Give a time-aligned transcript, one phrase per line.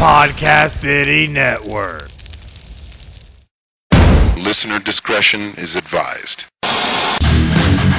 [0.00, 2.08] Podcast City Network.
[4.42, 6.48] Listener discretion is advised.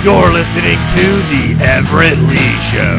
[0.01, 2.97] You're listening to The Everett Lee Show.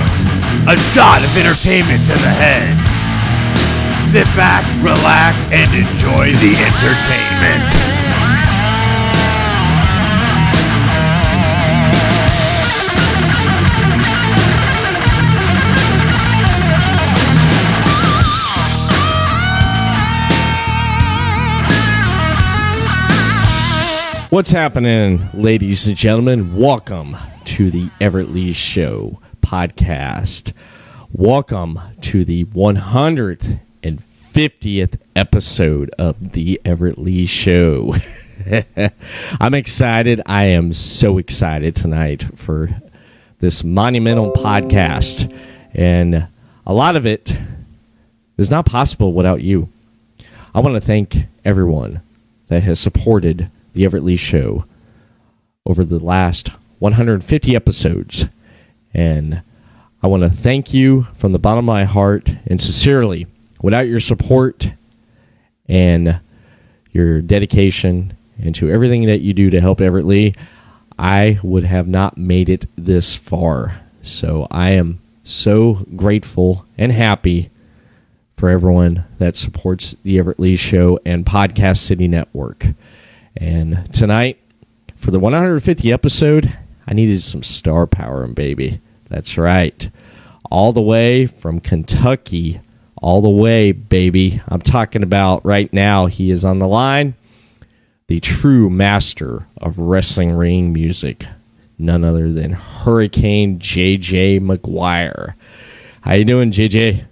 [0.70, 2.78] A shot of entertainment to the head.
[4.06, 7.74] Sit back, relax, and enjoy the entertainment.
[24.32, 26.56] What's happening, ladies and gentlemen?
[26.56, 30.54] Welcome to the Everett Lee Show podcast.
[31.12, 37.94] Welcome to the 150th episode of the Everett Lee Show.
[39.38, 40.22] I'm excited.
[40.24, 42.70] I am so excited tonight for
[43.40, 45.30] this monumental podcast.
[45.74, 46.26] And
[46.66, 47.36] a lot of it
[48.38, 49.68] is not possible without you.
[50.54, 52.00] I want to thank everyone
[52.48, 54.64] that has supported the Everett Lee Show
[55.64, 58.26] over the last 150 episodes.
[58.92, 59.42] And
[60.02, 63.26] I want to thank you from the bottom of my heart and sincerely.
[63.62, 64.72] Without your support
[65.66, 66.20] and
[66.90, 70.34] your dedication and to everything that you do to help Everett Lee,
[70.98, 73.80] I would have not made it this far.
[74.02, 77.50] So I am so grateful and happy
[78.36, 82.66] for everyone that supports the Everett Lee Show and Podcast City Network.
[83.36, 84.38] And tonight,
[84.96, 88.80] for the 150 episode, I needed some star power and baby.
[89.08, 89.90] That's right.
[90.50, 92.60] All the way from Kentucky,
[92.96, 94.40] all the way, baby.
[94.48, 96.06] I'm talking about right now.
[96.06, 97.14] He is on the line.
[98.06, 101.26] The true master of wrestling ring music,
[101.78, 105.36] none other than Hurricane JJ Maguire.
[106.02, 107.06] How you doing, JJ?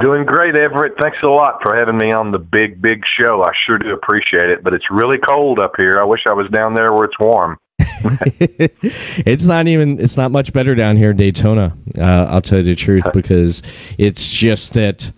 [0.00, 0.96] Doing great, Everett.
[0.96, 3.42] Thanks a lot for having me on the big, big show.
[3.42, 6.00] I sure do appreciate it, but it's really cold up here.
[6.00, 7.58] I wish I was down there where it's warm.
[7.78, 11.76] it's not even it's not much better down here in Daytona.
[11.98, 13.62] Uh, I'll tell you the truth because
[13.98, 15.12] it's just that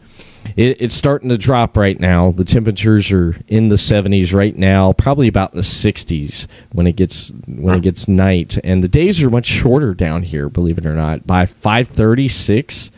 [0.56, 2.32] it, it's starting to drop right now.
[2.32, 6.96] The temperatures are in the 70s right now, probably about in the 60s when it
[6.96, 10.48] gets when it gets night, and the days are much shorter down here.
[10.48, 12.90] Believe it or not, by 5:36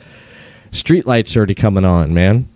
[0.70, 2.48] street lights already coming on, man.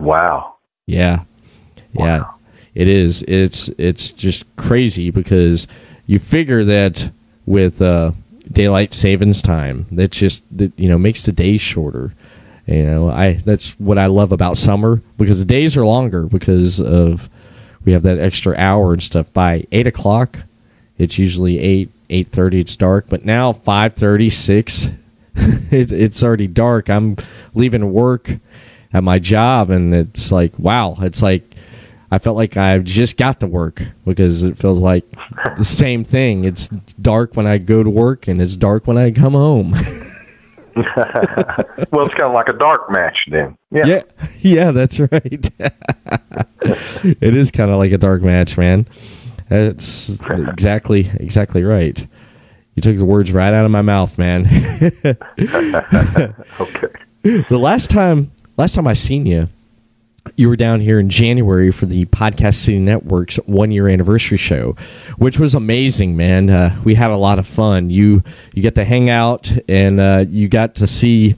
[0.00, 0.56] Wow.
[0.86, 1.24] Yeah.
[1.92, 2.18] Yeah.
[2.18, 2.34] Wow.
[2.74, 3.22] It is.
[3.28, 5.66] It's it's just crazy because
[6.06, 7.10] you figure that
[7.44, 8.12] with uh,
[8.50, 12.12] daylight savings time, that just that you know makes the day shorter.
[12.66, 16.80] You know, I that's what I love about summer because the days are longer because
[16.80, 17.28] of
[17.84, 19.30] we have that extra hour and stuff.
[19.34, 20.38] By eight o'clock,
[20.96, 22.60] it's usually eight eight thirty.
[22.60, 24.88] It's dark, but now five thirty six
[25.70, 26.90] it, it's already dark.
[26.90, 27.16] I'm
[27.54, 28.30] leaving work
[28.92, 31.54] at my job, and it's like, wow, it's like
[32.10, 35.04] I felt like I just got to work because it feels like
[35.56, 36.44] the same thing.
[36.44, 39.72] It's dark when I go to work, and it's dark when I come home.
[40.74, 43.56] well, it's kind of like a dark match then.
[43.70, 43.86] Yeah.
[43.86, 44.02] yeah,
[44.40, 45.50] yeah, that's right.
[46.60, 48.86] it is kind of like a dark match, man.
[49.48, 52.06] That's exactly exactly right.
[52.74, 54.46] You took the words right out of my mouth, man.
[56.60, 56.88] okay.
[57.24, 59.48] The last time, last time I seen you,
[60.34, 64.72] you were down here in January for the Podcast City Network's one year anniversary show,
[65.18, 66.50] which was amazing, man.
[66.50, 67.90] Uh, we had a lot of fun.
[67.90, 68.24] You
[68.54, 71.36] you get to hang out and uh, you got to see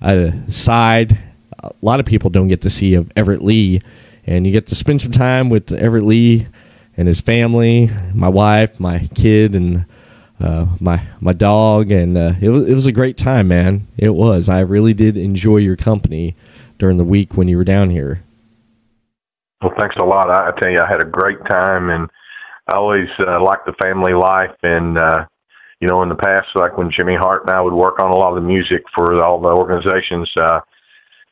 [0.00, 1.18] a side
[1.62, 3.82] a lot of people don't get to see of Everett Lee,
[4.26, 6.46] and you get to spend some time with Everett Lee
[6.96, 9.84] and his family, my wife, my kid, and
[10.40, 13.86] uh, my my dog, and uh, it was it was a great time, man.
[13.96, 14.48] It was.
[14.48, 16.36] I really did enjoy your company
[16.78, 18.22] during the week when you were down here.
[19.60, 20.30] Well, thanks a lot.
[20.30, 22.08] I, tell you, I had a great time, and
[22.68, 24.54] I always uh, liked the family life.
[24.62, 25.26] And uh,
[25.80, 28.16] you know, in the past, like when Jimmy Hart and I would work on a
[28.16, 30.36] lot of the music for all the organizations.
[30.36, 30.60] Uh,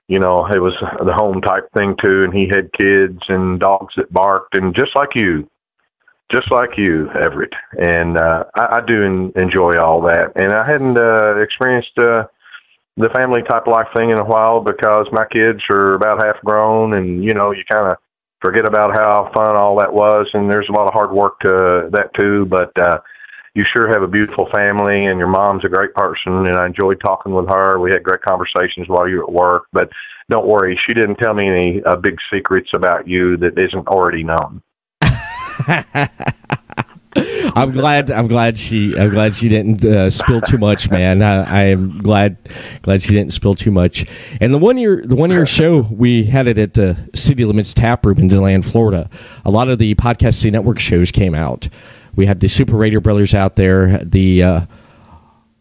[0.09, 3.95] you know, it was the home type thing too, and he had kids and dogs
[3.97, 5.49] that barked, and just like you,
[6.29, 7.55] just like you, Everett.
[7.79, 10.33] And uh, I, I do en- enjoy all that.
[10.37, 12.27] And I hadn't uh, experienced uh,
[12.97, 16.95] the family type life thing in a while because my kids are about half grown,
[16.95, 17.99] and you know, you kind of
[18.41, 20.31] forget about how fun all that was.
[20.35, 22.77] And there's a lot of hard work to that too, but.
[22.79, 23.01] uh
[23.55, 27.01] you sure have a beautiful family and your mom's a great person and I enjoyed
[27.01, 27.81] talking with her.
[27.81, 29.91] We had great conversations while you were at work, but
[30.29, 34.23] don't worry, she didn't tell me any uh, big secrets about you that isn't already
[34.23, 34.61] known.
[37.57, 38.11] I'm glad.
[38.11, 38.97] I'm glad she.
[38.97, 41.23] I'm glad she didn't uh, spill too much, man.
[41.23, 42.37] I, am glad.
[42.83, 44.05] Glad she didn't spill too much.
[44.41, 47.73] And the one year, the one year show, we had it at the City Limits
[47.73, 49.09] Tap Room in Deland, Florida.
[49.45, 51.69] A lot of the Podcast City Network shows came out.
[52.15, 53.99] We had the Super Radio Brothers out there.
[54.05, 54.61] The uh,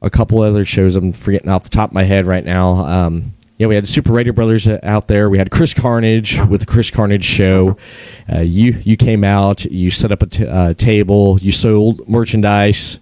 [0.02, 0.96] a couple other shows.
[0.96, 2.86] I'm forgetting off the top of my head right now.
[2.86, 5.30] Um, yeah, we had Super Radio Brothers uh, out there.
[5.30, 7.78] We had Chris Carnage with the Chris Carnage show.
[8.32, 13.00] Uh, you you came out, you set up a t- uh, table, you sold merchandise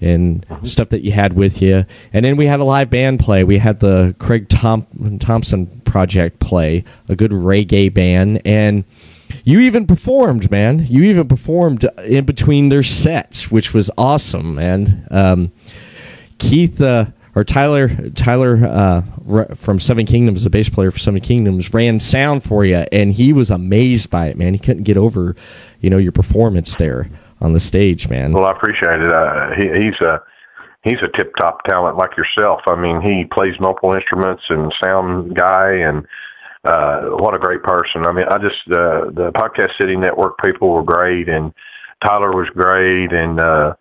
[0.00, 3.44] and stuff that you had with you, and then we had a live band play.
[3.44, 4.86] We had the Craig Tom-
[5.20, 8.84] Thompson Project play, a good reggae band, and
[9.44, 10.86] you even performed, man.
[10.86, 15.06] You even performed in between their sets, which was awesome, man.
[15.10, 15.52] Um,
[16.38, 16.80] Keith.
[16.80, 21.98] Uh, or Tyler Tyler uh, from Seven Kingdoms, the bass player for Seven Kingdoms, ran
[21.98, 24.52] sound for you, and he was amazed by it, man.
[24.52, 25.34] He couldn't get over,
[25.80, 28.32] you know, your performance there on the stage, man.
[28.32, 29.10] Well, I appreciate it.
[29.10, 30.22] Uh, he, he's a
[30.82, 32.62] he's a tip top talent like yourself.
[32.66, 36.06] I mean, he plays multiple instruments and sound guy, and
[36.64, 38.06] uh, what a great person.
[38.06, 41.52] I mean, I just uh, the Podcast City Network people were great, and
[42.00, 43.74] Tyler was great, and uh,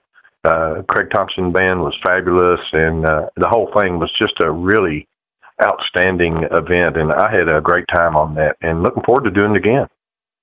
[0.43, 5.07] uh, Craig Thompson band was fabulous, and uh, the whole thing was just a really
[5.61, 9.51] outstanding event, and I had a great time on that, and looking forward to doing
[9.51, 9.87] it again.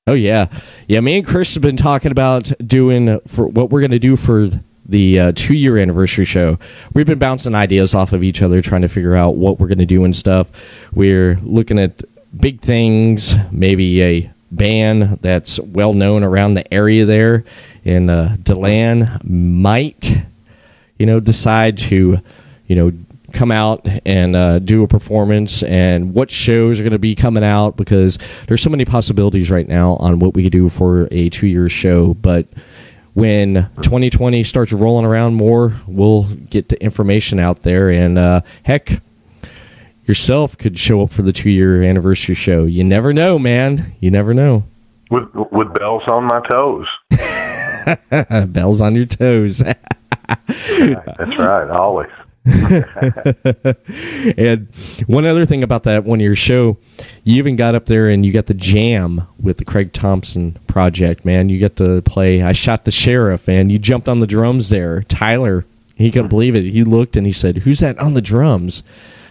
[0.07, 0.47] Oh yeah,
[0.87, 1.01] yeah.
[1.01, 4.49] Me and Chris have been talking about doing for what we're going to do for
[4.87, 6.59] the uh, two year anniversary show.
[6.95, 9.79] We've been bouncing ideas off of each other, trying to figure out what we're going
[9.79, 10.51] to do and stuff.
[10.95, 12.03] We're looking at
[12.39, 17.45] big things, maybe a band that's well known around the area there
[17.89, 20.15] in uh, Deland might,
[20.99, 22.19] you know, decide to,
[22.67, 22.93] you know,
[23.33, 27.45] come out and uh, do a performance and what shows are going to be coming
[27.45, 31.31] out because there's so many possibilities right now on what we could do for a
[31.31, 32.13] two year show.
[32.15, 32.47] But
[33.15, 37.91] when 2020 starts rolling around more, we'll get the information out there.
[37.91, 39.01] And uh, heck,
[40.05, 42.65] yourself could show up for the two year anniversary show.
[42.65, 43.95] You never know, man.
[44.01, 44.65] You never know.
[45.11, 46.87] With with bells on my toes.
[48.49, 49.59] bells on your toes.
[49.59, 52.11] That's right, always.
[54.39, 54.69] and
[55.07, 56.79] one other thing about that one year show,
[57.25, 61.25] you even got up there and you got the jam with the Craig Thompson project,
[61.25, 61.49] man.
[61.49, 65.03] You got to play I Shot the Sheriff, and you jumped on the drums there.
[65.03, 66.65] Tyler, he couldn't believe it.
[66.65, 68.83] He looked and he said, Who's that on the drums?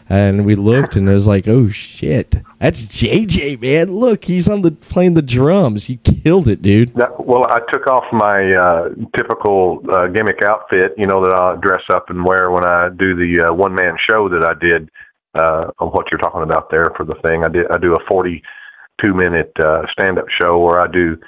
[0.09, 3.95] And we looked and it was like, oh shit, that's JJ, man.
[3.95, 5.89] Look, he's on the playing the drums.
[5.89, 6.93] You killed it, dude.
[6.95, 11.89] well, I took off my uh, typical uh, gimmick outfit, you know, that I dress
[11.89, 14.89] up and wear when I do the uh, one man show that I did
[15.35, 17.43] uh, on what you're talking about there for the thing.
[17.43, 21.19] I did I do a 42 minute uh, stand up show where I do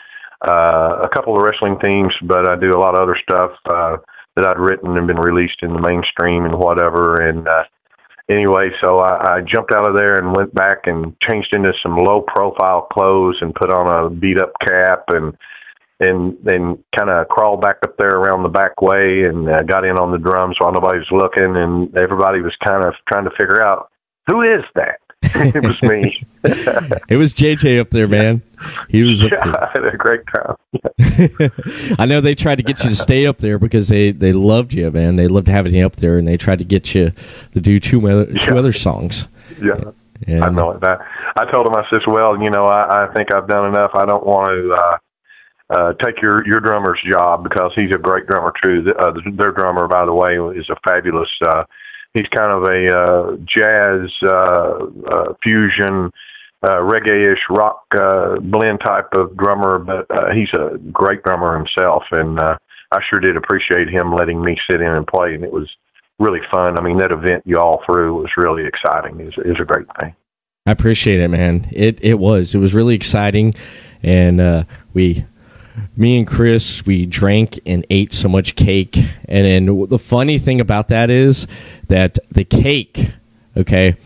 [0.41, 3.51] uh, a couple of wrestling themes, but I do a lot of other stuff
[4.39, 7.65] that I'd written and been released in the mainstream and whatever, and uh,
[8.29, 11.97] anyway, so I, I jumped out of there and went back and changed into some
[11.97, 15.37] low profile clothes and put on a beat up cap and
[16.01, 19.83] and then kind of crawled back up there around the back way and uh, got
[19.83, 23.31] in on the drums while nobody was looking and everybody was kind of trying to
[23.31, 23.91] figure out
[24.27, 25.01] who is that
[25.35, 26.25] it was me.
[27.09, 28.41] it was JJ up there, man.
[28.87, 29.63] He was up yeah, there.
[29.63, 30.55] I had a great time.
[31.99, 34.73] I know they tried to get you to stay up there because they, they loved
[34.73, 35.17] you, man.
[35.17, 37.11] They loved having you up there, and they tried to get you
[37.53, 38.59] to do two other, two yeah.
[38.59, 39.27] other songs.
[39.61, 39.91] Yeah.
[40.27, 41.01] And, I know that.
[41.35, 43.91] I told him, I said, well, you know, I, I think I've done enough.
[43.95, 44.97] I don't want to uh,
[45.69, 48.93] uh, take your, your drummer's job because he's a great drummer, too.
[48.97, 51.63] Uh, their drummer, by the way, is a fabulous uh,
[52.13, 56.11] he's kind of a uh, jazz uh, uh, fusion,
[56.63, 62.11] uh, reggae-ish rock uh, blend type of drummer, but uh, he's a great drummer himself,
[62.11, 62.57] and uh,
[62.91, 65.77] I sure did appreciate him letting me sit in and play, and it was
[66.19, 66.77] really fun.
[66.77, 69.19] I mean, that event you all threw was really exciting.
[69.19, 70.15] It was, it was a great thing.
[70.65, 71.67] I appreciate it, man.
[71.71, 72.53] It it was.
[72.53, 73.55] It was really exciting,
[74.03, 74.63] and uh,
[74.93, 75.25] we
[75.95, 78.97] me and Chris, we drank and ate so much cake.
[79.27, 81.47] And then the funny thing about that is
[81.87, 83.11] that the cake,
[83.57, 83.97] okay,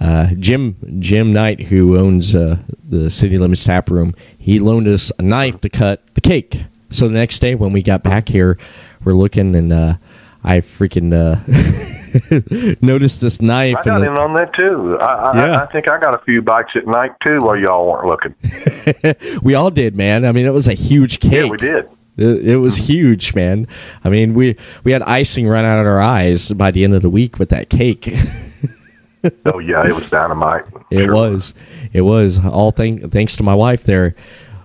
[0.00, 2.58] uh, Jim Jim Knight, who owns uh,
[2.88, 6.62] the City Limits Tap Room, he loaned us a knife to cut the cake.
[6.90, 8.58] So the next day when we got back here,
[9.04, 9.94] we're looking and uh,
[10.42, 11.40] I freaking uh,
[12.80, 13.76] noticed this knife.
[13.78, 14.98] I got in on that too.
[15.00, 15.58] I, yeah.
[15.58, 19.40] I, I, think I got a few bites at night too while y'all weren't looking.
[19.42, 20.24] we all did, man.
[20.24, 21.32] I mean, it was a huge cake.
[21.32, 21.88] Yeah, we did.
[22.16, 23.66] It, it was huge, man.
[24.04, 27.02] I mean, we we had icing run out of our eyes by the end of
[27.02, 28.14] the week with that cake.
[29.46, 30.64] oh yeah, it was dynamite.
[30.90, 31.14] It sure.
[31.14, 31.54] was.
[31.92, 34.14] It was all thank, thanks to my wife there.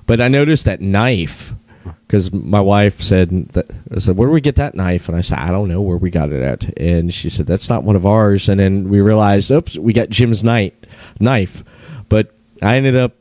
[0.06, 1.54] But I noticed that knife
[2.10, 5.22] because my wife said that I said, "Where do we get that knife?" And I
[5.22, 7.96] said, "I don't know where we got it at." And she said, "That's not one
[7.96, 10.74] of ours." And then we realized, "Oops, we got Jim's knife."
[11.20, 11.64] Knife,
[12.10, 13.14] but I ended up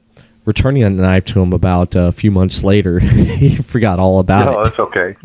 [0.47, 2.99] returning the knife to him about a few months later.
[3.00, 4.64] he forgot all about No, it.
[4.64, 5.16] that's okay.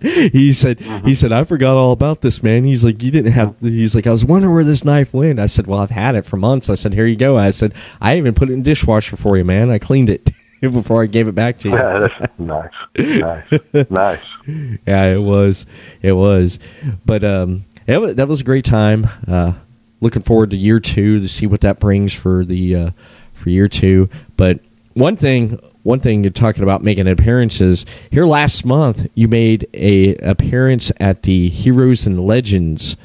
[0.30, 1.04] He said, mm-hmm.
[1.08, 4.06] "He said I forgot all about this, man." He's like, "You didn't have." He's like,
[4.06, 6.70] "I was wondering where this knife went." I said, "Well, I've had it for months."
[6.70, 9.36] I said, "Here you go." I said, "I even put it in the dishwasher for
[9.36, 9.68] you, man.
[9.70, 10.30] I cleaned it
[10.72, 14.20] before I gave it back to you." yeah, that's nice, nice, nice.
[14.86, 15.66] yeah, it was,
[16.02, 16.58] it was,
[17.04, 19.06] but um, it was, that was a great time.
[19.26, 19.52] Uh,
[20.00, 22.90] looking forward to year two to see what that brings for the uh,
[23.32, 24.08] for year two.
[24.36, 24.60] But
[24.94, 29.06] one thing, one thing you're talking about making appearances here last month.
[29.14, 32.96] You made a appearance at the Heroes and Legends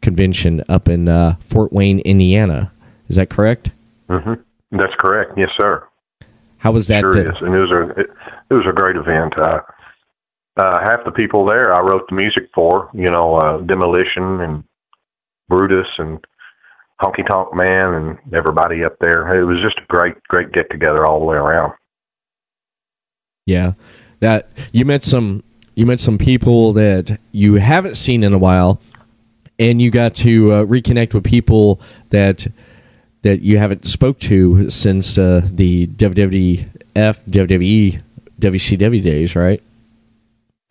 [0.00, 2.72] convention up in uh, Fort Wayne, Indiana.
[3.08, 3.70] Is that correct?
[4.08, 4.34] hmm
[4.70, 5.36] That's correct.
[5.36, 5.86] Yes, sir.
[6.62, 7.00] How was that?
[7.00, 7.40] sure uh, is.
[7.42, 8.10] And it was a it,
[8.48, 9.36] it was a great event.
[9.36, 9.62] Uh,
[10.56, 12.88] uh, half the people there I wrote the music for.
[12.94, 14.62] You know, uh, Demolition and
[15.48, 16.24] Brutus and
[17.00, 19.34] Honky Tonk Man and everybody up there.
[19.34, 21.72] It was just a great, great get together all the way around.
[23.44, 23.72] Yeah,
[24.20, 25.42] that you met some
[25.74, 28.80] you met some people that you haven't seen in a while,
[29.58, 32.46] and you got to uh, reconnect with people that
[33.22, 38.02] that you haven't spoke to since uh, the WWF, WWE,
[38.40, 39.62] WCW days, right?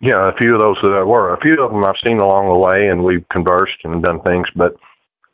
[0.02, 1.34] Yeah, a few of those that were.
[1.34, 4.50] A few of them I've seen along the way, and we've conversed and done things.
[4.56, 4.76] But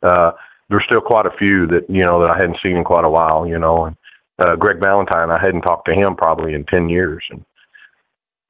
[0.02, 0.32] uh,
[0.68, 3.10] there's still quite a few that you know that I hadn't seen in quite a
[3.10, 3.46] while.
[3.46, 3.96] You know, and
[4.38, 7.42] uh, Greg Valentine, I hadn't talked to him probably in ten years, and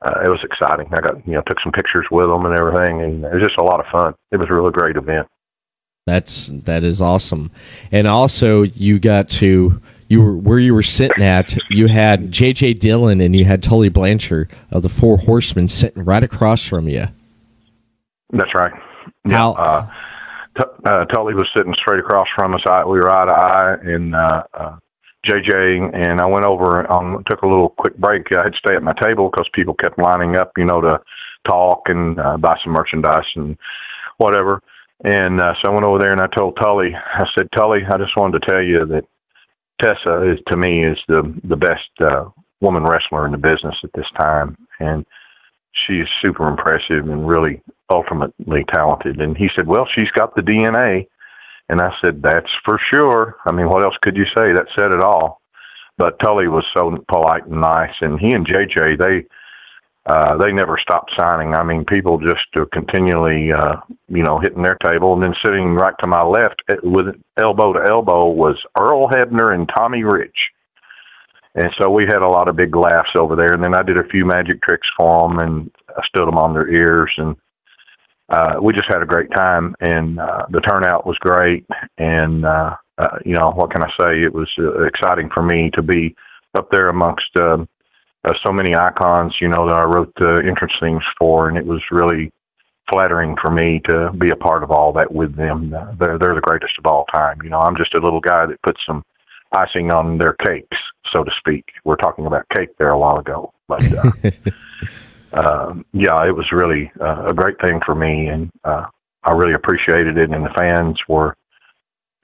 [0.02, 0.92] uh, it was exciting.
[0.92, 3.58] I got you know took some pictures with him and everything, and it was just
[3.58, 4.14] a lot of fun.
[4.32, 5.28] It was a really great event.
[6.08, 7.50] That's that is awesome,
[7.92, 11.54] and also you got to you were where you were sitting at.
[11.70, 12.74] You had J.J.
[12.74, 17.06] Dillon and you had Tully Blanchard of the Four Horsemen sitting right across from you.
[18.30, 18.72] That's right.
[19.26, 19.86] How- uh,
[20.56, 22.66] T- uh, Tully was sitting straight across from us.
[22.66, 24.76] I, we were eye to eye, and uh, uh,
[25.24, 28.32] JJ and I went over and took a little quick break.
[28.32, 31.00] I had to stay at my table because people kept lining up, you know, to
[31.44, 33.56] talk and uh, buy some merchandise and
[34.16, 34.62] whatever.
[35.04, 37.98] And uh, so I went over there and I told Tully, I said, Tully, I
[37.98, 39.04] just wanted to tell you that
[39.78, 42.28] Tessa is to me is the the best uh,
[42.60, 45.06] woman wrestler in the business at this time, and
[45.72, 49.20] she is super impressive and really ultimately talented.
[49.20, 51.06] And he said, well, she's got the DNA.
[51.68, 53.36] And I said, that's for sure.
[53.44, 54.52] I mean, what else could you say?
[54.52, 55.40] That said it all.
[55.96, 57.94] But Tully was so polite and nice.
[58.00, 59.26] And he and JJ, they,
[60.08, 61.54] uh, they never stopped signing.
[61.54, 63.76] I mean, people just uh, continually, uh,
[64.08, 65.12] you know, hitting their table.
[65.12, 69.68] And then sitting right to my left with elbow to elbow was Earl Hebner and
[69.68, 70.50] Tommy Rich.
[71.54, 73.52] And so we had a lot of big laughs over there.
[73.52, 76.54] And then I did a few magic tricks for them and I stood them on
[76.54, 77.12] their ears.
[77.18, 77.36] And
[78.30, 79.76] uh, we just had a great time.
[79.80, 81.66] And uh, the turnout was great.
[81.98, 84.22] And, uh, uh, you know, what can I say?
[84.22, 86.16] It was uh, exciting for me to be
[86.54, 87.66] up there amongst uh,
[88.24, 91.48] uh, so many icons, you know, that I wrote the entrance themes for.
[91.48, 92.32] And it was really
[92.88, 95.74] flattering for me to be a part of all that with them.
[95.74, 97.40] Uh, they're, they're the greatest of all time.
[97.42, 99.04] You know, I'm just a little guy that puts some
[99.52, 101.72] icing on their cakes, so to speak.
[101.84, 104.30] We're talking about cake there a while ago, but uh,
[105.32, 108.86] uh, yeah, it was really uh, a great thing for me, and uh,
[109.22, 110.30] I really appreciated it.
[110.30, 111.36] And the fans were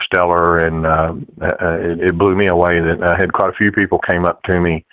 [0.02, 3.72] stellar, and uh, uh, it, it blew me away that I had quite a few
[3.72, 4.84] people came up to me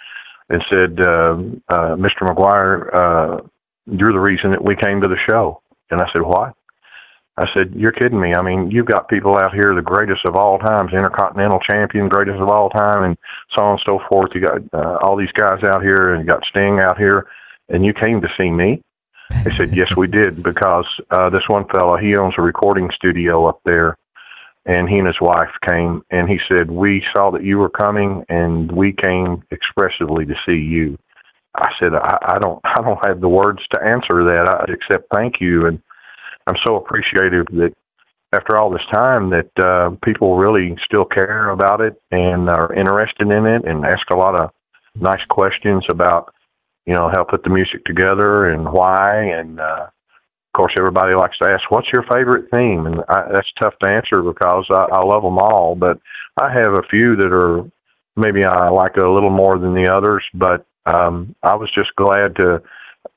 [0.51, 1.37] and said, uh,
[1.69, 2.25] uh, "Mr.
[2.27, 3.41] Maguire, uh,
[3.85, 6.53] you're the reason that we came to the show." And I said, "What?"
[7.37, 8.35] I said, "You're kidding me.
[8.35, 12.39] I mean, you've got people out here, the greatest of all times, intercontinental champion, greatest
[12.39, 13.17] of all time, and
[13.49, 14.35] so on and so forth.
[14.35, 17.27] You got uh, all these guys out here, and you got Sting out here,
[17.69, 18.81] and you came to see me."
[19.45, 23.45] They said, "Yes, we did, because uh, this one fella, he owns a recording studio
[23.45, 23.97] up there,
[24.65, 28.25] and he and his wife came, and he said, we saw that you were coming,
[28.29, 30.97] and we came expressively to see you."
[31.55, 35.09] I said, I, I don't, I don't have the words to answer that, I, except
[35.11, 35.81] thank you, and
[36.47, 37.73] I'm so appreciative that
[38.33, 43.29] after all this time that uh, people really still care about it and are interested
[43.29, 44.51] in it and ask a lot of
[44.95, 46.33] nice questions about,
[46.85, 49.23] you know, how put the music together and why.
[49.23, 49.87] And uh,
[50.51, 53.87] of course, everybody likes to ask, "What's your favorite theme?" And I, that's tough to
[53.87, 55.75] answer because I, I love them all.
[55.75, 55.97] But
[56.35, 57.63] I have a few that are
[58.17, 60.29] maybe I like a little more than the others.
[60.33, 62.61] But um, I was just glad to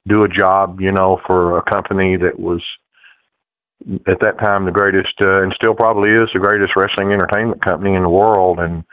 [0.06, 2.62] do a job, you know, for a company that was
[4.06, 7.94] at that time the greatest, uh, and still probably is the greatest wrestling entertainment company
[7.94, 8.60] in the world.
[8.60, 8.84] And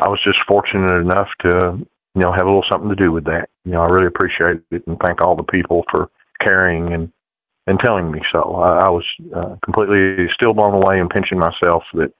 [0.00, 3.24] I was just fortunate enough to, you know, have a little something to do with
[3.24, 3.48] that.
[3.64, 7.10] you know, I really appreciate it and thank all the people for caring and
[7.66, 8.54] and telling me so.
[8.56, 12.12] I, I was uh, completely still blown away and pinching myself that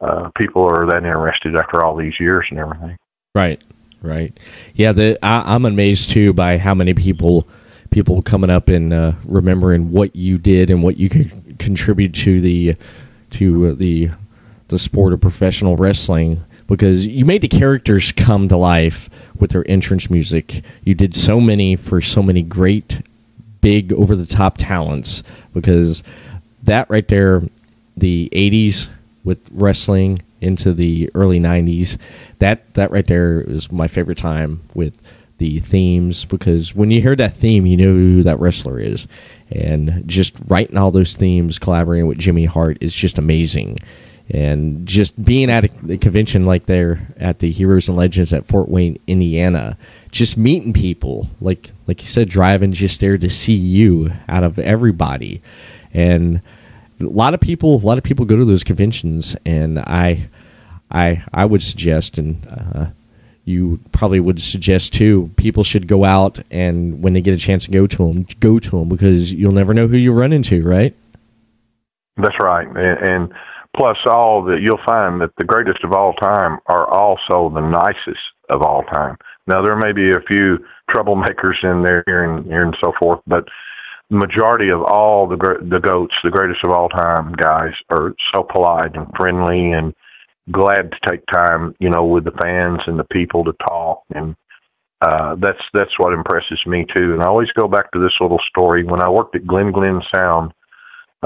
[0.00, 2.96] uh, people are that interested after all these years and everything.
[3.34, 3.62] Right,
[4.00, 4.38] right.
[4.74, 7.48] Yeah, the I, I'm amazed too by how many people
[7.90, 12.40] people coming up and uh, remembering what you did and what you could contribute to
[12.40, 12.74] the
[13.30, 14.10] to the
[14.68, 19.68] the sport of professional wrestling because you made the characters come to life with their
[19.68, 20.64] entrance music.
[20.84, 23.02] You did so many for so many great,
[23.62, 25.22] big, over the top talents
[25.54, 26.02] because
[26.64, 27.42] that right there,
[27.96, 28.90] the 80s
[29.24, 31.96] with wrestling into the early 90s,
[32.38, 34.98] that, that right there is my favorite time with
[35.38, 39.08] the themes because when you hear that theme, you know who that wrestler is.
[39.50, 43.78] And just writing all those themes, collaborating with Jimmy Hart is just amazing
[44.32, 48.46] and just being at a, a, convention like there at the Heroes and Legends at
[48.46, 49.76] Fort Wayne, Indiana,
[50.10, 54.58] just meeting people like like you said, driving just there to see you out of
[54.58, 55.42] everybody,
[55.92, 56.40] and
[57.02, 60.28] a lot of people, a lot of people go to those conventions, and I,
[60.90, 62.86] I, I would suggest, and uh,
[63.44, 67.64] you probably would suggest too, people should go out and when they get a chance
[67.64, 70.62] to go to them, go to them because you'll never know who you run into,
[70.62, 70.94] right?
[72.16, 73.34] That's right, and, and
[73.74, 78.20] plus all that you'll find that the greatest of all time are also the nicest
[78.48, 79.16] of all time.
[79.46, 83.48] Now there may be a few troublemakers in there and, and so forth, but
[84.10, 88.94] majority of all the the goats, the greatest of all time guys, are so polite
[88.94, 89.94] and friendly and
[90.50, 94.36] glad to take time, you know, with the fans and the people to talk and
[95.02, 97.12] uh, that's that's what impresses me too.
[97.12, 98.84] And I always go back to this little story.
[98.84, 100.54] When I worked at Glen Glenn Sound,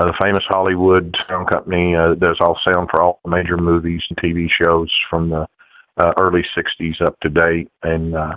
[0.04, 4.18] the famous Hollywood sound company uh, does all sound for all the major movies and
[4.18, 5.48] TV shows from the
[5.96, 7.70] uh, early 60s up to date.
[7.82, 8.36] And uh,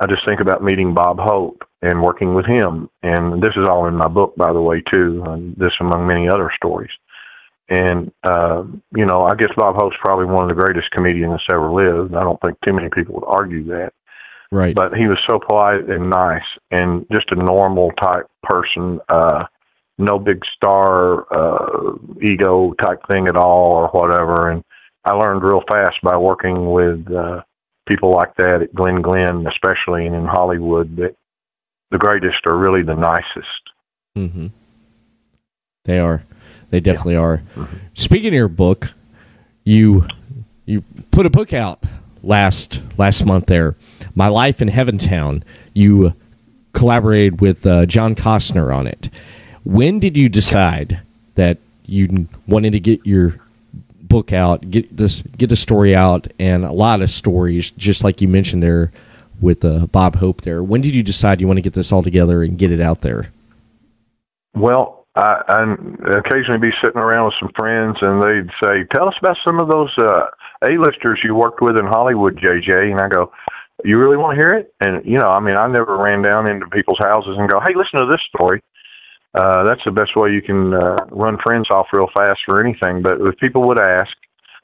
[0.00, 2.90] I just think about meeting Bob Hope and working with him.
[3.02, 6.28] And this is all in my book, by the way, too, and this among many
[6.28, 6.92] other stories.
[7.68, 11.50] And, uh, you know, I guess Bob Hope's probably one of the greatest comedians that's
[11.50, 12.14] ever lived.
[12.14, 13.94] I don't think too many people would argue that.
[14.50, 14.74] Right.
[14.74, 19.00] But he was so polite and nice and just a normal type person.
[19.08, 19.46] Uh,
[19.98, 24.50] no big star uh, ego type thing at all or whatever.
[24.50, 24.64] And
[25.04, 27.42] I learned real fast by working with uh,
[27.86, 31.16] people like that at Glen Glenn, especially and in Hollywood, that
[31.90, 33.70] the greatest are really the nicest.
[34.16, 34.48] Mm-hmm.
[35.84, 36.22] They are.
[36.70, 37.20] They definitely yeah.
[37.20, 37.42] are.
[37.54, 37.76] Mm-hmm.
[37.94, 38.94] Speaking of your book,
[39.64, 40.06] you
[40.64, 41.82] you put a book out
[42.22, 43.46] last last month.
[43.46, 43.76] There,
[44.14, 45.42] My Life in Heaventown.
[45.74, 46.14] You
[46.72, 49.10] collaborated with uh, John Cosper on it.
[49.64, 51.00] When did you decide
[51.34, 53.36] that you wanted to get your
[54.02, 58.20] book out, get this, get a story out, and a lot of stories, just like
[58.20, 58.92] you mentioned there
[59.40, 60.42] with uh, Bob Hope?
[60.42, 62.80] There, when did you decide you want to get this all together and get it
[62.80, 63.30] out there?
[64.54, 69.18] Well, I, I occasionally be sitting around with some friends, and they'd say, "Tell us
[69.18, 70.28] about some of those uh,
[70.62, 73.32] A-listers you worked with in Hollywood, JJ." And I go,
[73.84, 76.46] "You really want to hear it?" And you know, I mean, I never ran down
[76.46, 78.62] into people's houses and go, "Hey, listen to this story."
[79.34, 83.02] Uh, that's the best way you can uh, run friends off real fast for anything.
[83.02, 84.16] But if people would ask,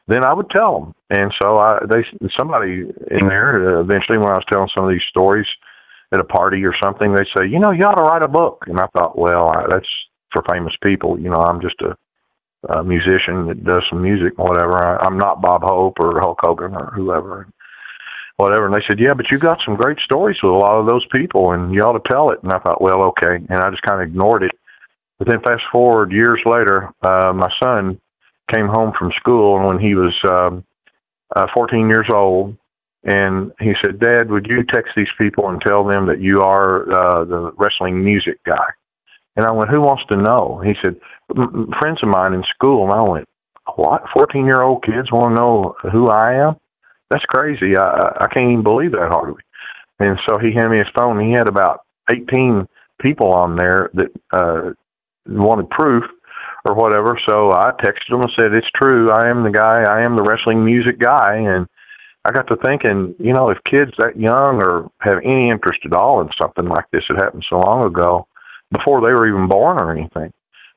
[0.06, 0.94] then I would tell them.
[1.10, 4.90] And so I, they, somebody in there uh, eventually, when I was telling some of
[4.90, 5.48] these stories
[6.12, 8.64] at a party or something, they say, you know, you ought to write a book.
[8.68, 9.88] And I thought, well, I, that's
[10.30, 11.18] for famous people.
[11.18, 11.96] You know, I'm just a,
[12.68, 14.74] a musician that does some music, whatever.
[14.74, 17.48] I, I'm not Bob Hope or Hulk Hogan or whoever
[18.38, 18.66] whatever.
[18.66, 21.04] And they said, yeah, but you got some great stories with a lot of those
[21.06, 22.42] people, and you ought to tell it.
[22.42, 23.36] And I thought, well, okay.
[23.36, 24.52] And I just kind of ignored it.
[25.18, 28.00] But then fast forward years later, uh, my son
[28.48, 30.64] came home from school, and when he was um,
[31.34, 32.56] uh, 14 years old,
[33.04, 36.90] and he said, Dad, would you text these people and tell them that you are
[36.90, 38.68] uh, the wrestling music guy?
[39.36, 40.58] And I went, who wants to know?
[40.58, 41.00] He said,
[41.78, 42.84] friends of mine in school.
[42.84, 43.28] And I went,
[43.76, 44.04] what?
[44.06, 46.56] 14-year-old kids want to know who I am?
[47.10, 47.76] That's crazy.
[47.76, 49.42] I, I can't even believe that hardly.
[49.98, 51.20] And so he handed me his phone.
[51.20, 52.68] He had about 18
[53.00, 54.72] people on there that uh,
[55.26, 56.08] wanted proof
[56.64, 57.18] or whatever.
[57.18, 59.10] So I texted him and said, it's true.
[59.10, 59.82] I am the guy.
[59.82, 61.36] I am the wrestling music guy.
[61.36, 61.66] And
[62.24, 65.92] I got to thinking, you know, if kids that young or have any interest at
[65.92, 68.26] all in something like this that happened so long ago,
[68.70, 70.32] before they were even born or anything,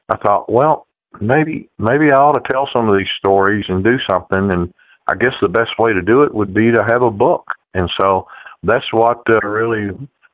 [0.07, 0.87] I thought, well,
[1.19, 4.49] maybe maybe I ought to tell some of these stories and do something.
[4.49, 4.73] And
[5.11, 7.43] I guess the best way to do it would be to have a book.
[7.73, 8.27] And so
[8.69, 9.85] that's what uh, really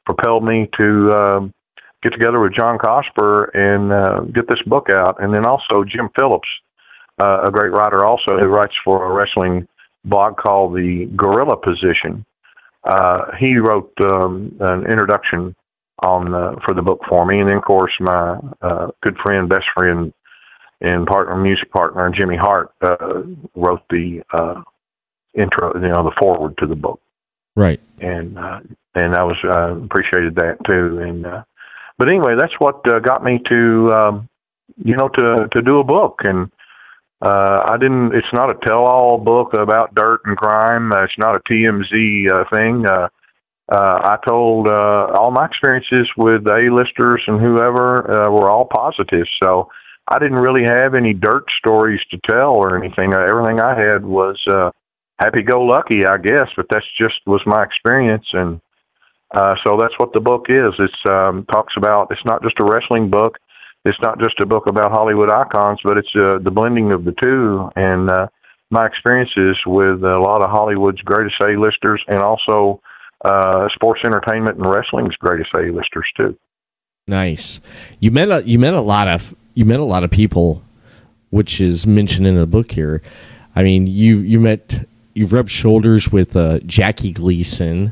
[0.05, 1.39] propelled me to uh,
[2.03, 5.15] get together with John Cosper and uh, get this book out.
[5.21, 6.51] And then also Jim Phillips,
[7.23, 9.67] uh, a great writer also who writes for a wrestling
[10.05, 12.23] blog called The Gorilla Position.
[12.87, 15.55] uh, he wrote um, an introduction
[15.99, 19.49] on uh, for the book for me, and then of course my uh, good friend,
[19.49, 20.13] best friend,
[20.81, 23.23] and partner, music partner, Jimmy Hart, uh,
[23.55, 24.61] wrote the uh,
[25.33, 27.01] intro, you know, the forward to the book,
[27.55, 27.79] Right.
[27.99, 28.61] and uh,
[28.95, 30.99] and I was uh, appreciated that too.
[30.99, 31.43] And uh,
[31.97, 34.29] but anyway, that's what uh, got me to um,
[34.83, 36.51] you know to to do a book and.
[37.19, 38.13] Uh, I didn't.
[38.13, 40.91] It's not a tell-all book about dirt and crime.
[40.91, 42.85] Uh, it's not a TMZ uh, thing.
[42.85, 43.09] Uh,
[43.69, 49.27] uh, I told uh, all my experiences with A-listers and whoever uh, were all positive.
[49.41, 49.71] So
[50.07, 53.13] I didn't really have any dirt stories to tell or anything.
[53.13, 54.71] Uh, everything I had was uh,
[55.19, 56.51] happy-go-lucky, I guess.
[56.55, 58.61] But that's just was my experience, and
[59.31, 60.73] uh, so that's what the book is.
[60.79, 62.11] It's um, talks about.
[62.11, 63.37] It's not just a wrestling book.
[63.85, 67.13] It's not just a book about Hollywood icons, but it's uh, the blending of the
[67.13, 68.27] two and uh,
[68.69, 72.81] my experiences with a lot of Hollywood's greatest A-listers and also
[73.23, 76.37] uh, sports entertainment and wrestling's greatest A-listers too.
[77.07, 77.61] Nice.
[77.99, 80.61] You met a, you met a lot of you met a lot of people,
[81.31, 83.01] which is mentioned in the book here.
[83.55, 87.91] I mean, you you met you've rubbed shoulders with uh, Jackie Gleason,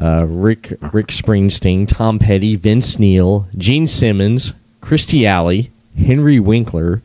[0.00, 7.02] uh, Rick Rick Springsteen, Tom Petty, Vince Neil, Gene Simmons, Kirstie Alley, Henry Winkler,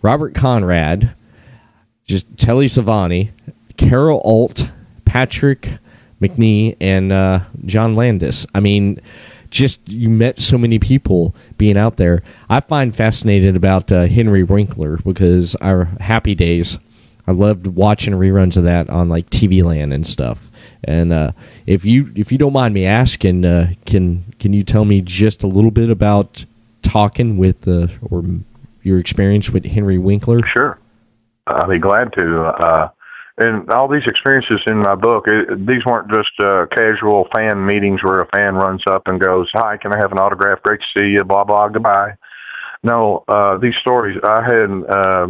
[0.00, 1.14] Robert Conrad,
[2.06, 3.32] just Telly Savani,
[3.76, 4.70] Carol Alt,
[5.04, 5.76] Patrick
[6.22, 8.46] Macnee, and uh, John Landis.
[8.54, 8.98] I mean,
[9.56, 12.22] just you met so many people being out there.
[12.48, 16.78] I find fascinated about uh, Henry Winkler because our Happy Days.
[17.26, 20.52] I loved watching reruns of that on like TV Land and stuff.
[20.84, 21.32] And uh,
[21.66, 25.42] if you if you don't mind me asking, uh, can can you tell me just
[25.42, 26.44] a little bit about
[26.82, 28.24] talking with uh, or
[28.82, 30.46] your experience with Henry Winkler?
[30.46, 30.78] Sure.
[31.48, 32.92] I'll be glad to.
[33.38, 38.02] And all these experiences in my book, it, these weren't just uh, casual fan meetings
[38.02, 40.62] where a fan runs up and goes, "Hi, can I have an autograph?
[40.62, 41.68] Great to see you." Blah blah.
[41.68, 42.16] Goodbye.
[42.82, 45.28] No, uh, these stories I had, uh,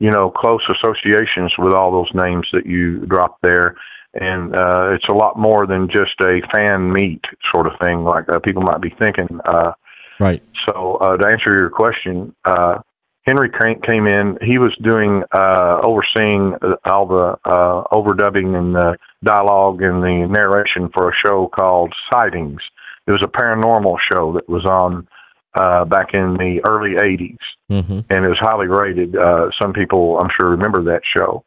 [0.00, 3.76] you know, close associations with all those names that you dropped there,
[4.14, 8.28] and uh, it's a lot more than just a fan meet sort of thing, like
[8.28, 9.40] uh, people might be thinking.
[9.44, 9.72] Uh,
[10.18, 10.42] Right.
[10.64, 12.80] so uh, to answer your question, uh,
[13.26, 14.38] Henry came came in.
[14.40, 20.26] He was doing uh, overseeing uh, all the uh, overdubbing and the dialogue and the
[20.28, 22.62] narration for a show called Sightings.
[23.06, 25.08] It was a paranormal show that was on
[25.54, 29.16] uh, back in the early '80s, hmm and it was highly rated.
[29.16, 31.44] Uh, some people, I'm sure, remember that show.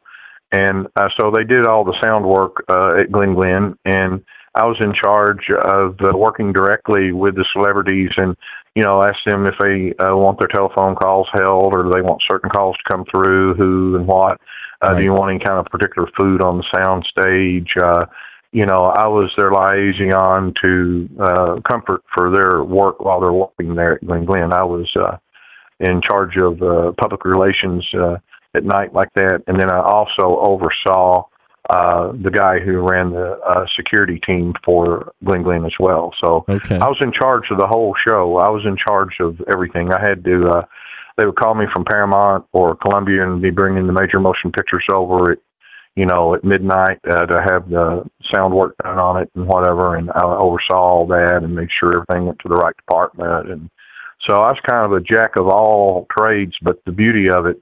[0.52, 4.22] And uh, so they did all the sound work uh, at Glen Glenn, and
[4.54, 8.36] I was in charge of uh, working directly with the celebrities and,
[8.74, 12.02] you know, ask them if they uh, want their telephone calls held or do they
[12.02, 14.40] want certain calls to come through, who and what.
[14.82, 14.98] Uh, Right.
[14.98, 17.76] Do you want any kind of particular food on the sound stage?
[17.76, 18.06] Uh,
[18.52, 23.74] you know, I was their liaison to uh, comfort for their work while they're working
[23.74, 24.52] there at Glen Glenn.
[24.52, 25.18] I was uh,
[25.78, 28.18] in charge of uh, public relations uh,
[28.54, 31.24] at night like that, and then I also oversaw
[31.68, 36.12] uh, the guy who ran the uh, security team for Glen Glenn as well.
[36.18, 36.78] So Okay.
[36.78, 38.38] I was in charge of the whole show.
[38.38, 39.92] I was in charge of everything.
[39.92, 40.48] I had to.
[40.48, 40.64] Uh,
[41.16, 44.86] they would call me from Paramount or Columbia and be bringing the major motion pictures
[44.88, 45.38] over at,
[45.94, 49.96] you know, at midnight uh, to have the sound work done on it and whatever.
[49.96, 53.50] And I oversaw all that and made sure everything went to the right department.
[53.50, 53.68] And
[54.18, 56.58] so I was kind of a jack of all trades.
[56.62, 57.60] But the beauty of it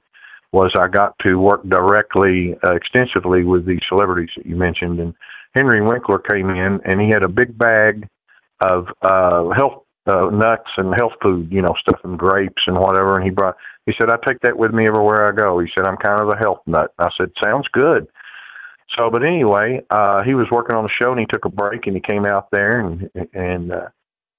[0.51, 4.99] was I got to work directly, uh, extensively with these celebrities that you mentioned.
[4.99, 5.13] And
[5.53, 8.07] Henry Winkler came in and he had a big bag
[8.59, 13.15] of uh, health uh, nuts and health food, you know, stuff and grapes and whatever.
[13.15, 15.59] And he brought, he said, I take that with me everywhere I go.
[15.59, 16.93] He said, I'm kind of a health nut.
[16.97, 18.07] I said, sounds good.
[18.89, 21.85] So, but anyway, uh, he was working on the show and he took a break
[21.85, 23.89] and he came out there and, and, uh,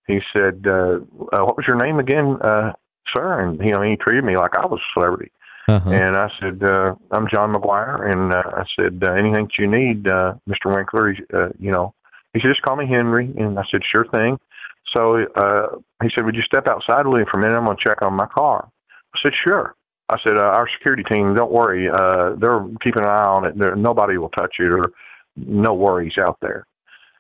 [0.09, 0.99] he said, uh,
[1.33, 2.73] uh, what was your name again, uh,
[3.07, 3.41] sir?
[3.41, 5.31] And, you know, he treated me like I was a celebrity.
[5.71, 5.91] Uh-huh.
[5.91, 8.09] And I said, uh, I'm John Maguire.
[8.09, 10.75] And uh, I said, uh, anything that you need, uh, Mr.
[10.75, 11.95] Winkler, uh, you know,
[12.33, 13.33] he said, just call me Henry.
[13.39, 14.41] And I said, sure thing.
[14.85, 17.57] So uh, he said, would you step outside with me for a minute?
[17.57, 18.69] I'm going to check on my car.
[19.15, 19.77] I said, sure.
[20.09, 21.89] I said, uh, our security team, don't worry.
[21.89, 23.57] Uh, they're keeping an eye on it.
[23.57, 24.91] There, nobody will touch it or
[25.37, 26.67] no worries out there.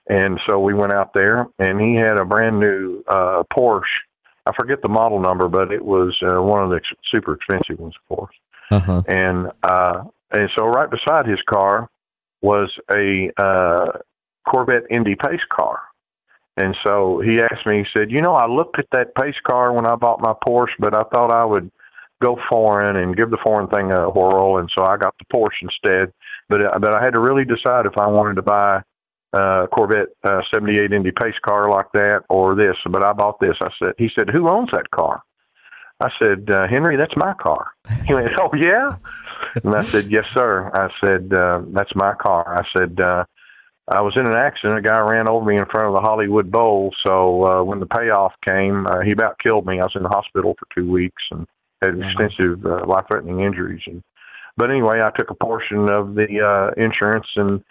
[0.08, 4.00] And so we went out there and he had a brand new uh, Porsche.
[4.44, 7.78] I forget the model number, but it was uh, one of the ex- super expensive
[7.78, 8.39] ones, of course
[8.70, 9.02] Uh-huh.
[9.08, 11.88] and uh, and so right beside his car
[12.42, 13.98] was a uh,
[14.46, 15.82] Corvette Indy pace car.
[16.56, 19.72] And so he asked me, he said, you know, I looked at that pace car
[19.72, 21.70] when I bought my Porsche, but I thought I would
[22.20, 25.62] go foreign and give the foreign thing a whirl, and so I got the Porsche
[25.62, 26.12] instead.
[26.48, 28.82] But uh, but I had to really decide if I wanted to buy
[29.32, 33.56] uh, Corvette uh, 78 Indy Pace car like that or this, but I bought this.
[33.60, 35.22] I said, he said, who owns that car?
[36.00, 37.72] I said, uh, Henry, that's my car.
[38.06, 38.96] He went, oh yeah?
[39.62, 40.70] And I said, yes, sir.
[40.72, 42.44] I said, uh, that's my car.
[42.48, 43.24] I said, uh,
[43.88, 44.78] I was in an accident.
[44.78, 46.94] A guy ran over me in front of the Hollywood Bowl.
[47.02, 49.80] So uh, when the payoff came, uh, he about killed me.
[49.80, 51.46] I was in the hospital for two weeks and
[51.82, 53.82] had extensive uh, life-threatening injuries.
[53.86, 54.02] And
[54.56, 57.64] but anyway, I took a portion of the uh, insurance and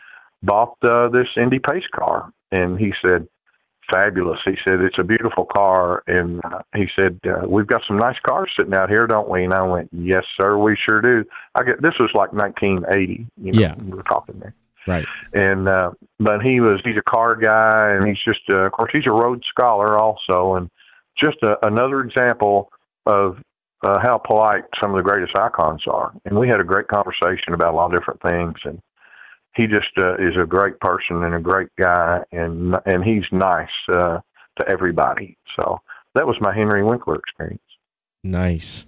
[0.43, 2.31] bought uh, this Indy Pace car.
[2.51, 3.27] And he said,
[3.89, 4.41] fabulous.
[4.43, 6.03] He said, it's a beautiful car.
[6.07, 9.43] And uh, he said, uh, we've got some nice cars sitting out here, don't we?
[9.43, 11.25] And I went, yes, sir, we sure do.
[11.55, 13.75] I get, this was like 1980, you know, Yeah.
[13.75, 14.53] we were talking there.
[14.87, 15.05] Right.
[15.33, 18.91] And, uh, but he was, he's a car guy and he's just, uh, of course,
[18.91, 20.55] he's a Rhodes Scholar also.
[20.55, 20.69] And
[21.15, 22.71] just a, another example
[23.05, 23.41] of
[23.83, 26.13] uh, how polite some of the greatest icons are.
[26.25, 28.59] And we had a great conversation about a lot of different things.
[28.63, 28.81] And
[29.59, 33.73] he just uh, is a great person and a great guy, and and he's nice
[33.89, 34.21] uh,
[34.55, 35.37] to everybody.
[35.53, 35.81] So
[36.15, 37.61] that was my Henry Winkler experience.
[38.23, 38.85] Nice,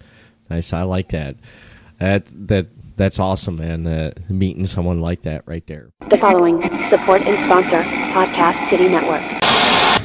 [0.49, 0.71] nice.
[0.71, 1.35] I like that.
[1.99, 3.85] That that that's awesome, man.
[3.85, 5.89] Uh, meeting someone like that right there.
[6.09, 9.43] The following support and sponsor Podcast City Network.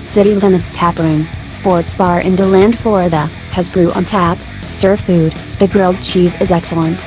[0.09, 5.33] City Limits Tap Room, sports bar in DeLand, Florida, has brew on tap, serve food,
[5.61, 7.00] the grilled cheese is excellent.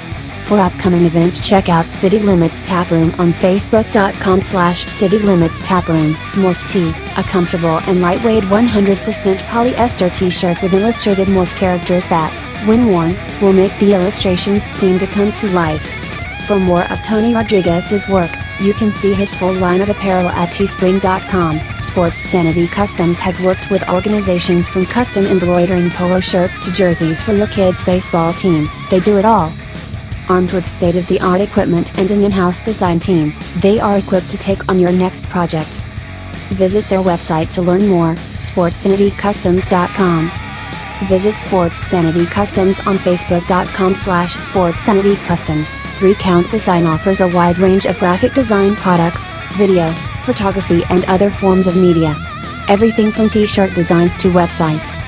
[0.50, 5.88] For upcoming events check out City Limits Tap Room on facebook.com slash City Limits Tap
[5.88, 6.14] Room.
[6.34, 12.34] Morph Tee, a comfortable and lightweight 100% polyester t-shirt with illustrated morph characters that,
[12.68, 15.86] when worn, will make the illustrations seem to come to life.
[16.48, 20.50] For more of Tony Rodriguez's work, you can see his full line of apparel at
[20.50, 21.60] teespring.com.
[21.84, 27.34] Sports Sanity Customs have worked with organizations from custom embroidering polo shirts to jerseys for
[27.34, 28.68] your kids' baseball team.
[28.90, 29.54] They do it all.
[30.30, 34.80] Armed with state-of-the-art equipment and an in-house design team, they are equipped to take on
[34.80, 35.82] your next project.
[36.50, 40.32] Visit their website to learn more, sportsanitycustoms.com.
[41.08, 45.70] Visit Sports Sanity Customs on Facebook.com slash Sports Sanity Customs.
[45.98, 49.89] 3 Count Design offers a wide range of graphic design products, video,
[50.24, 52.15] photography and other forms of media.
[52.68, 54.99] Everything from t-shirt designs to websites.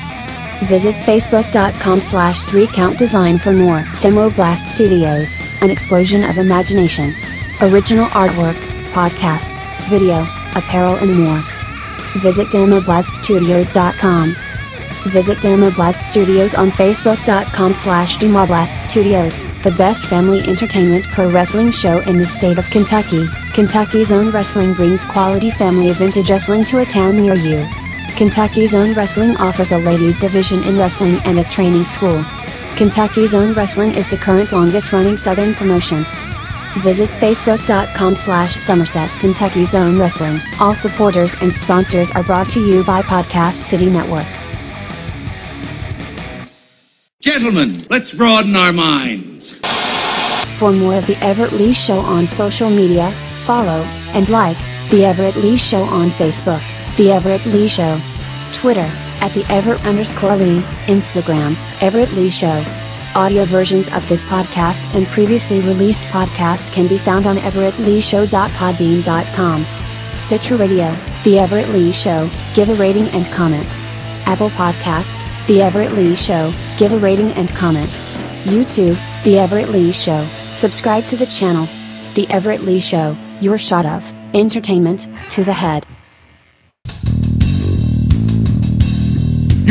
[0.63, 3.83] Visit Facebook.com slash 3 Count Design for more.
[3.99, 7.13] Demo Blast Studios, an explosion of imagination.
[7.61, 8.55] Original artwork,
[8.93, 10.21] podcasts, video,
[10.55, 11.41] apparel and more.
[12.21, 14.35] Visit DemoBlastStudios.com.
[15.09, 22.01] Visit Demoblast Studios on Facebook.com slash Demoblast Studios, the best family entertainment pro wrestling show
[22.01, 23.25] in the state of Kentucky.
[23.53, 27.67] Kentucky's own wrestling brings quality family vintage wrestling to a town near you.
[28.15, 32.23] Kentucky's own wrestling offers a ladies division in wrestling and a training school.
[32.75, 36.05] Kentucky's own wrestling is the current longest running southern promotion.
[36.79, 40.39] Visit facebook.com slash Somerset Kentucky's own wrestling.
[40.59, 44.25] All supporters and sponsors are brought to you by Podcast City Network.
[47.19, 49.59] Gentlemen, let's broaden our minds.
[50.57, 53.11] For more of The Everett Lee Show on social media,
[53.45, 54.57] follow and like
[54.89, 56.61] The Everett Lee Show on Facebook,
[56.97, 57.99] The Everett Lee Show,
[58.53, 58.87] Twitter,
[59.21, 62.63] at The Everett underscore Lee, Instagram, Everett Lee Show.
[63.15, 69.65] Audio versions of this podcast and previously released podcast can be found on everettleeshow.podbean.com.
[70.15, 73.67] Stitcher Radio, The Everett Lee Show, give a rating and comment.
[74.25, 77.89] Apple Podcast, The Everett Lee Show, give a rating and comment.
[78.43, 81.67] YouTube, The Everett Lee Show, subscribe to the channel.
[82.15, 85.85] The Everett Lee Show, your shot of entertainment to the head.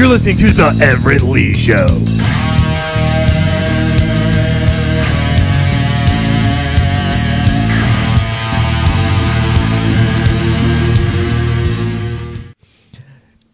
[0.01, 1.87] You're listening to The Everett Lee Show.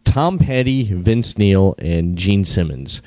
[0.05, 3.03] Tom Petty, Vince Neil, and Gene Simmons.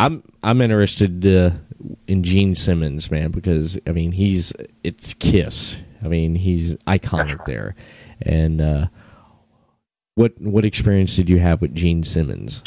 [0.00, 1.50] I'm I'm interested uh,
[2.06, 5.82] in Gene Simmons, man, because I mean he's it's Kiss.
[6.02, 7.74] I mean he's iconic there.
[8.22, 8.86] And uh,
[10.18, 12.64] what what experience did you have with Gene Simmons?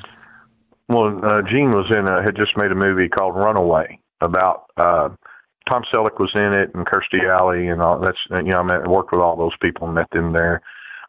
[0.87, 5.09] Well, uh, Gene was in a, had just made a movie called Runaway about uh,
[5.65, 8.87] Tom Selleck was in it and Kirstie Alley and all that's you know I met,
[8.87, 10.61] worked with all those people and met them there.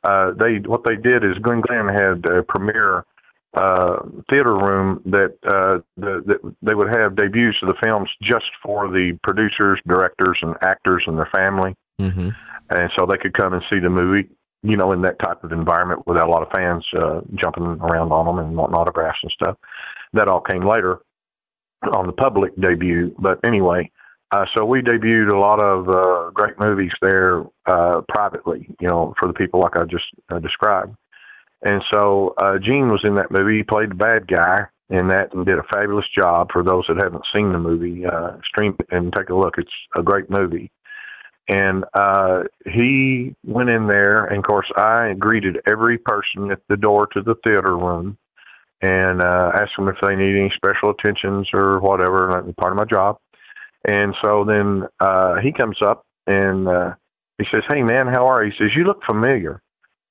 [0.02, 3.06] Uh, they what they did is Glen Glenn had a premiere
[3.54, 8.50] uh, theater room that uh, the, that they would have debuts of the films just
[8.60, 12.30] for the producers, directors, and actors and their family, Mm-hmm.
[12.70, 14.28] and so they could come and see the movie.
[14.62, 18.12] You know, in that type of environment without a lot of fans uh, jumping around
[18.12, 19.56] on them and wanting autographs and stuff.
[20.12, 21.00] That all came later
[21.90, 23.14] on the public debut.
[23.18, 23.90] But anyway,
[24.30, 29.14] uh, so we debuted a lot of uh, great movies there uh, privately, you know,
[29.18, 30.96] for the people like I just uh, described.
[31.62, 33.58] And so uh, Gene was in that movie.
[33.58, 36.50] He played the bad guy in that and did a fabulous job.
[36.52, 39.58] For those that haven't seen the movie, uh, stream it and take a look.
[39.58, 40.70] It's a great movie.
[41.48, 46.76] And uh, he went in there, and of course, I greeted every person at the
[46.76, 48.16] door to the theater room
[48.80, 52.42] and uh, asked them if they need any special attentions or whatever.
[52.56, 53.18] Part of my job.
[53.84, 56.94] And so then uh, he comes up and uh,
[57.38, 59.60] he says, "Hey man, how are you?" He says, "You look familiar."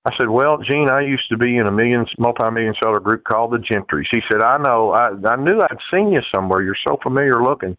[0.04, 3.52] I said, "Well, Gene, I used to be in a million multi-million seller group called
[3.52, 4.92] the Gentrys." He said, "I know.
[4.92, 6.62] I I knew I'd seen you somewhere.
[6.62, 7.78] You're so familiar looking."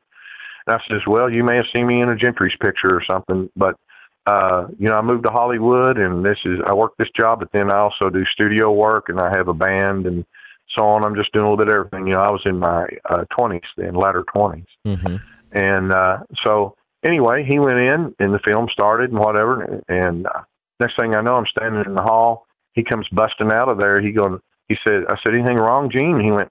[0.66, 3.51] And I says, "Well, you may have seen me in a Gentrys picture or something,
[3.57, 3.77] but."
[4.25, 7.51] Uh, you know, I moved to Hollywood and this is, I work this job, but
[7.51, 10.25] then I also do studio work and I have a band and
[10.68, 11.03] so on.
[11.03, 12.07] I'm just doing a little bit of everything.
[12.07, 14.64] You know, I was in my uh, 20s then, latter 20s.
[14.87, 15.16] Mm-hmm.
[15.53, 19.83] And uh, so anyway, he went in and the film started and whatever.
[19.88, 20.42] And uh,
[20.81, 22.46] next thing I know, I'm standing in the hall.
[22.72, 24.01] He comes busting out of there.
[24.01, 26.20] He going, he said, I said, anything wrong, Gene?
[26.20, 26.51] He went,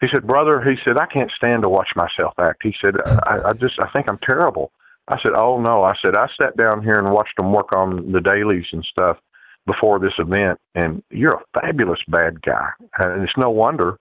[0.00, 2.62] he said, brother, he said, I can't stand to watch myself act.
[2.62, 4.70] He said, I, I just, I think I'm terrible.
[5.08, 5.82] I said, oh no.
[5.82, 9.18] I said, I sat down here and watched them work on the dailies and stuff
[9.66, 12.70] before this event, and you're a fabulous bad guy.
[12.98, 13.98] And it's no wonder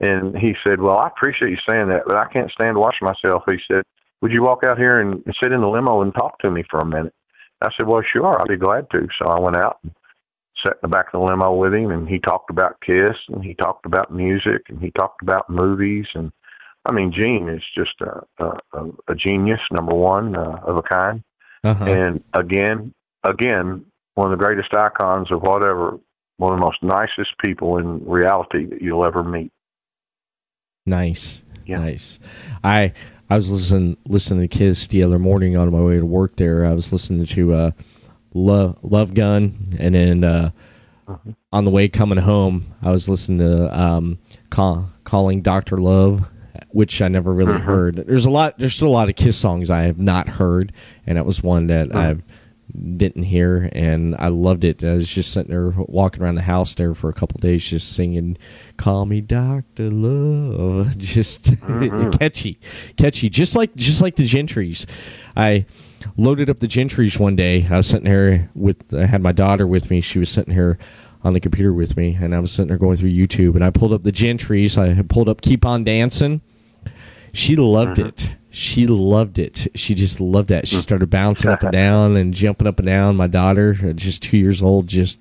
[0.00, 3.00] and he said, well, I appreciate you saying that, but I can't stand to watch
[3.00, 3.44] myself.
[3.48, 3.84] He said,
[4.20, 6.80] would you walk out here and, sit in the limo and talk to me for
[6.80, 7.14] a minute?
[7.60, 9.08] I said, well, sure, I'd be glad to.
[9.16, 9.92] So I went out and
[10.56, 13.44] sat in the back of the limo with him, and he talked about Kiss, and
[13.44, 16.08] he talked about music, and he talked about movies.
[16.14, 16.32] And
[16.86, 21.22] I mean, Gene is just a, a, a genius, number one uh, of a kind.
[21.64, 21.84] Uh-huh.
[21.84, 22.92] And again,
[23.24, 25.98] again, one of the greatest icons of whatever,
[26.36, 29.50] one of the most nicest people in reality that you'll ever meet.
[30.86, 31.42] Nice.
[31.66, 31.78] Yeah.
[31.78, 32.18] Nice.
[32.62, 32.92] I
[33.30, 36.36] I was listening listening to Kiss the other morning on my way to work.
[36.36, 37.70] There, I was listening to uh,
[38.34, 40.50] Love Love Gun, and then uh,
[41.06, 41.32] Mm-hmm.
[41.52, 44.18] on the way coming home, I was listening to um,
[44.48, 46.24] call, Calling Doctor Love,
[46.70, 47.62] which I never really Mm-hmm.
[47.66, 47.96] heard.
[48.06, 48.58] There's a lot.
[48.58, 50.72] There's still a lot of Kiss songs I have not heard,
[51.06, 51.98] and that was one that Mm-hmm.
[51.98, 52.16] I
[52.96, 54.82] didn't hear, and I loved it.
[54.82, 57.92] I was just sitting there walking around the house there for a couple days, just
[57.92, 58.38] singing
[58.78, 61.52] "Call Me Doctor Love," just
[62.18, 62.58] catchy,
[62.96, 64.86] catchy, just like just like the Gentrys.
[65.36, 65.66] I
[66.16, 67.66] loaded up the Gentrys one day.
[67.70, 70.00] I was sitting there with I had my daughter with me.
[70.00, 70.78] She was sitting here
[71.22, 73.70] on the computer with me, and I was sitting there going through YouTube, and I
[73.70, 74.78] pulled up the Gentrys.
[74.78, 76.40] I pulled up "Keep on Dancing."
[77.32, 78.36] She loved it.
[78.50, 79.66] She loved it.
[79.74, 80.68] She just loved that.
[80.68, 83.16] She started bouncing up and down and jumping up and down.
[83.16, 85.20] My daughter, uh, just two years old, just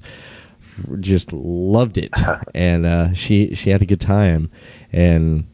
[1.00, 2.13] just loved it,
[2.56, 4.52] and uh, she she had a good time.
[4.91, 5.48] And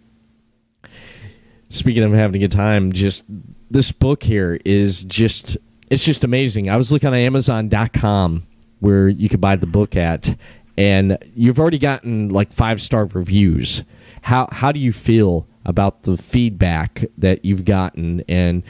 [1.69, 3.23] speaking of having a good time, just
[3.69, 5.57] this book here is just
[5.89, 6.69] it's just amazing.
[6.69, 8.43] I was looking on Amazon.com
[8.79, 10.35] where you could buy the book at,
[10.77, 13.83] and you've already gotten like five star reviews.
[14.23, 18.63] How how do you feel about the feedback that you've gotten and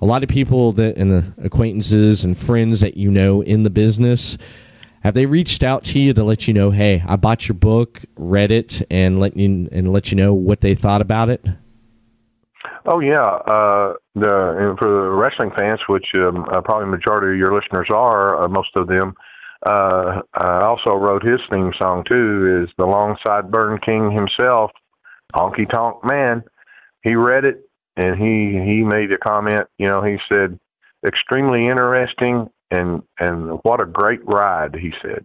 [0.00, 4.36] a lot of people that and acquaintances and friends that you know in the business
[5.02, 8.00] have they reached out to you to let you know hey i bought your book
[8.16, 11.46] read it and let you and let you know what they thought about it
[12.84, 17.38] Oh yeah, uh, the and for the wrestling fans, which um, uh, probably majority of
[17.38, 19.14] your listeners are, uh, most of them.
[19.64, 22.64] Uh, I also wrote his theme song too.
[22.64, 24.72] Is the Long Sideburn King himself,
[25.32, 26.42] Honky Tonk Man.
[27.02, 29.68] He read it and he he made a comment.
[29.78, 30.58] You know, he said,
[31.04, 35.24] "Extremely interesting and and what a great ride," he said.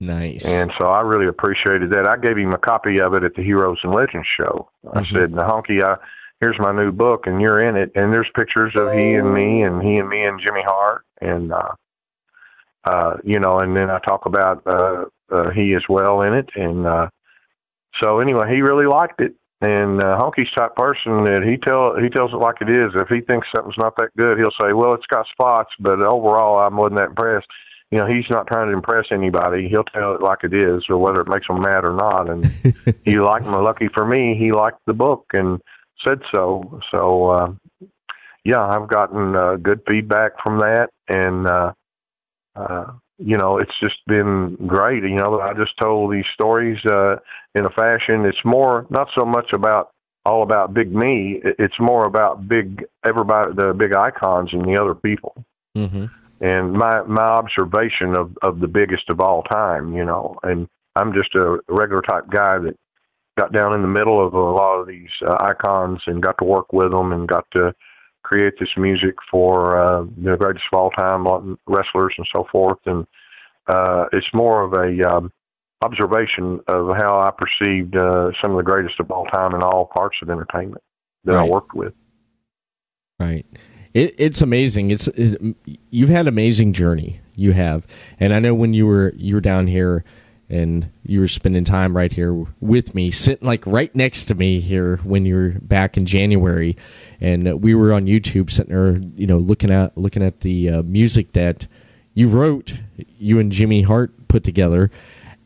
[0.00, 2.06] nice And so I really appreciated that.
[2.06, 4.70] I gave him a copy of it at the Heroes and Legends show.
[4.92, 5.12] I Mhm.
[5.12, 5.98] said, "Now, Honky, I,
[6.44, 7.90] here's my new book, and you're in it.
[7.94, 11.50] And there's pictures of he and me, and he and me and Jimmy Hart, and
[11.54, 11.72] uh,
[12.84, 16.50] uh, you know, and then I talk about uh, uh, he as well in it.
[16.54, 17.08] And uh,
[17.94, 19.34] so anyway, he really liked it.
[19.62, 22.94] And uh, Honky's type person that he tell he tells it like it is.
[22.94, 26.58] If he thinks something's not that good, he'll say, "Well, it's got spots, but overall,
[26.58, 27.48] I wasn't that impressed."
[27.90, 29.66] You know, he's not trying to impress anybody.
[29.66, 32.28] He'll tell it like it is, or whether it makes him mad or not.
[32.28, 32.44] And
[33.04, 33.52] he liked me.
[33.52, 35.62] Lucky for me, he liked the book and
[36.02, 36.80] said so.
[36.90, 37.52] So, uh,
[38.44, 41.72] yeah, I've gotten uh, good feedback from that, and uh,
[42.56, 45.02] uh, you know, it's just been great.
[45.02, 47.20] You know, I just told these stories uh,
[47.54, 48.24] in a fashion.
[48.24, 49.92] It's more not so much about
[50.26, 51.40] all about big me.
[51.42, 55.44] It's more about big everybody, the big icons and the other people
[55.76, 56.06] mm-hmm.
[56.40, 61.12] and my my observation of of the biggest of all time, you know, and I'm
[61.12, 62.76] just a regular type guy that
[63.36, 66.44] got down in the middle of a lot of these uh, icons and got to
[66.44, 67.74] work with them and got to
[68.22, 72.78] create this music for uh, the greatest of all time wrestlers and so forth.
[72.86, 73.06] And
[73.66, 75.32] uh, it's more of a um,
[75.82, 79.86] observation of how I perceived uh, some of the greatest of all time in all
[79.86, 80.82] parts of entertainment
[81.24, 81.46] that right.
[81.46, 81.92] I worked with.
[83.20, 83.46] Right.
[83.92, 84.90] It, it's amazing.
[84.90, 85.36] It's, it's
[85.90, 87.20] you've had amazing journey.
[87.36, 87.84] You have,
[88.20, 90.04] and I know when you were you were down here
[90.48, 94.60] and you were spending time right here with me, sitting like right next to me
[94.60, 96.76] here when you were back in January,
[97.20, 100.82] and we were on YouTube sitting there, you know, looking at looking at the uh,
[100.82, 101.66] music that
[102.14, 102.74] you wrote,
[103.18, 104.90] you and Jimmy Hart put together,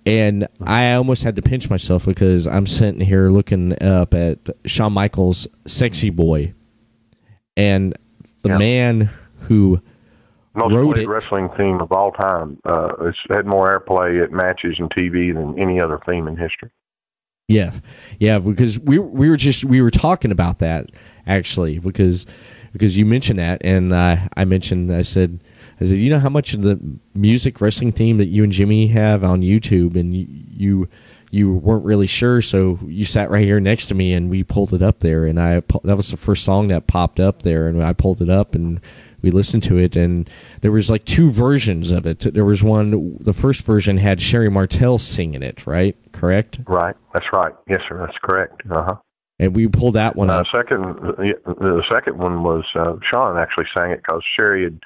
[0.04, 4.92] and I almost had to pinch myself because I'm sitting here looking up at Shawn
[4.92, 6.54] Michaels' "Sexy Boy,"
[7.56, 7.96] and
[8.42, 8.58] the yeah.
[8.58, 9.10] man
[9.42, 9.80] who
[10.54, 11.08] most played it.
[11.08, 12.58] wrestling theme of all time.
[12.64, 16.70] Uh, it's had more airplay at matches and TV than any other theme in history.
[17.48, 17.72] Yeah,
[18.18, 20.90] yeah, because we we were just we were talking about that
[21.26, 22.26] actually because
[22.72, 25.42] because you mentioned that and uh, I mentioned I said
[25.80, 26.78] I said you know how much of the
[27.14, 30.88] music wrestling theme that you and Jimmy have on YouTube and you, you
[31.30, 34.72] you weren't really sure, so you sat right here next to me and we pulled
[34.72, 37.82] it up there, and I that was the first song that popped up there, and
[37.82, 38.80] I pulled it up and
[39.22, 40.28] we listened to it, and
[40.60, 42.20] there was like two versions of it.
[42.20, 45.96] There was one, the first version had Sherri Martel singing it, right?
[46.12, 46.60] Correct?
[46.66, 46.96] Right.
[47.12, 47.52] That's right.
[47.68, 47.98] Yes, sir.
[47.98, 48.62] That's correct.
[48.70, 48.96] Uh huh.
[49.40, 50.48] And we pulled that one uh, up.
[50.48, 54.80] Second, the second one was uh, Shawn actually sang it because Sherri had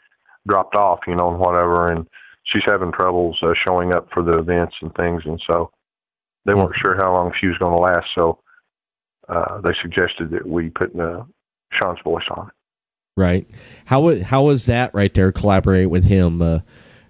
[0.46, 2.06] dropped off, you know, and whatever, and
[2.42, 5.70] she's having troubles uh, showing up for the events and things, and so
[6.44, 8.12] they weren't sure how long she was going to last.
[8.14, 8.40] So
[9.28, 11.24] uh, they suggested that we put uh,
[11.70, 12.54] Shawn's voice on it.
[13.16, 13.46] Right.
[13.84, 15.32] How how was that right there?
[15.32, 16.60] Collaborate with him, uh,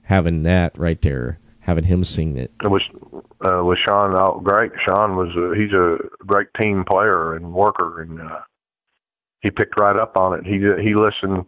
[0.03, 2.53] having that right there, having him sing it.
[2.63, 2.83] It was
[3.47, 4.15] uh, with Shawn.
[4.17, 4.73] Oh, great.
[4.81, 8.41] Shawn was a, he's a great team player and worker, and uh,
[9.43, 10.45] he picked right up on it.
[10.45, 11.47] He he listened.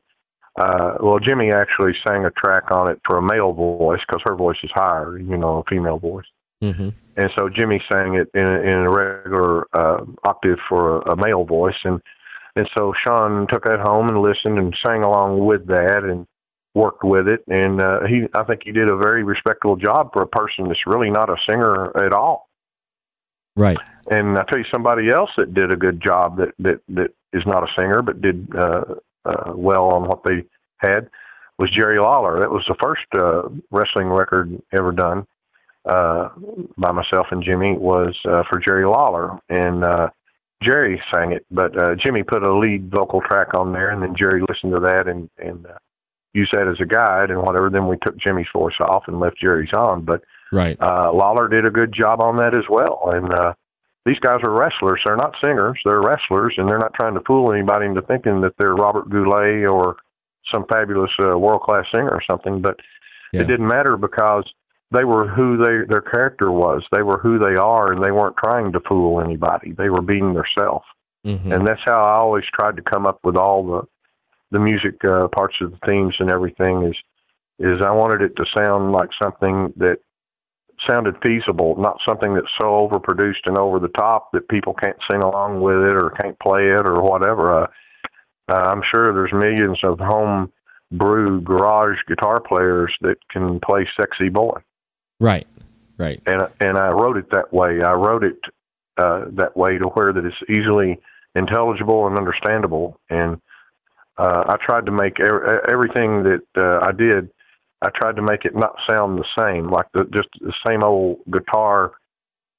[0.56, 4.36] Uh, well, Jimmy actually sang a track on it for a male voice because her
[4.36, 6.26] voice is higher, you know, a female voice.
[6.62, 6.90] Mm-hmm.
[7.16, 11.44] And so Jimmy sang it in, in a regular uh, octave for a, a male
[11.44, 12.00] voice, and
[12.56, 16.26] and so Shawn took that home and listened and sang along with that and
[16.74, 17.42] worked with it.
[17.48, 20.86] And uh, he, I think he did a very respectable job for a person that's
[20.86, 22.48] really not a singer at all.
[23.56, 23.78] Right.
[24.10, 27.46] And I tell you, somebody else that did a good job that that that is
[27.46, 28.84] not a singer but did uh,
[29.24, 30.44] uh, well on what they
[30.78, 31.08] had
[31.58, 32.40] was Jerry Lawler.
[32.40, 35.26] That was the first uh, wrestling record ever done
[35.84, 36.30] uh,
[36.76, 40.10] by myself and Jimmy was uh, for Jerry Lawler, and uh,
[40.64, 44.14] Jerry sang it, but uh, Jimmy put a lead vocal track on there, and then
[44.14, 45.78] Jerry listened to that and and uh,
[46.32, 47.68] used that as a guide and whatever.
[47.68, 50.02] Then we took Jimmy's voice off and left Jerry's on.
[50.02, 53.10] But right, uh, Lawler did a good job on that as well.
[53.12, 53.54] And uh,
[54.06, 57.52] these guys are wrestlers; they're not singers; they're wrestlers, and they're not trying to fool
[57.52, 59.96] anybody into thinking that they're Robert Goulet or
[60.46, 62.60] some fabulous uh, world class singer or something.
[62.60, 62.80] But
[63.32, 63.42] yeah.
[63.42, 64.44] it didn't matter because
[64.90, 66.84] they were who they their character was.
[66.92, 69.72] They were who they are, and they weren't trying to fool anybody.
[69.72, 70.86] They were being themselves,
[71.26, 71.52] mm-hmm.
[71.52, 73.82] and that's how I always tried to come up with all the
[74.50, 76.84] the music uh, parts of the themes and everything.
[76.84, 76.96] Is
[77.58, 79.98] is I wanted it to sound like something that
[80.86, 85.22] sounded feasible, not something that's so overproduced and over the top that people can't sing
[85.22, 87.52] along with it or can't play it or whatever.
[87.52, 87.66] Uh,
[88.48, 90.52] uh, I'm sure there's millions of home
[90.92, 94.60] brew garage guitar players that can play sexy boy
[95.20, 95.46] Right,
[95.98, 96.20] right.
[96.26, 97.82] And and I wrote it that way.
[97.82, 98.38] I wrote it
[98.96, 101.00] uh, that way to where that it's easily
[101.34, 103.00] intelligible and understandable.
[103.10, 103.40] And
[104.16, 107.30] uh, I tried to make er- everything that uh, I did.
[107.82, 111.20] I tried to make it not sound the same, like the just the same old
[111.30, 111.92] guitar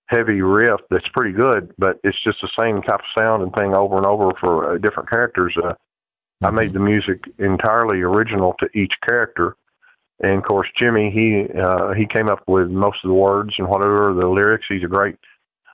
[0.07, 3.73] heavy riff that's pretty good, but it's just the same type of sound and thing
[3.73, 5.57] over and over for uh, different characters.
[5.57, 6.45] Uh, mm-hmm.
[6.45, 9.55] I made the music entirely original to each character,
[10.21, 13.67] and of course, Jimmy, he uh, he came up with most of the words and
[13.67, 14.65] whatever the lyrics.
[14.69, 15.17] He's a great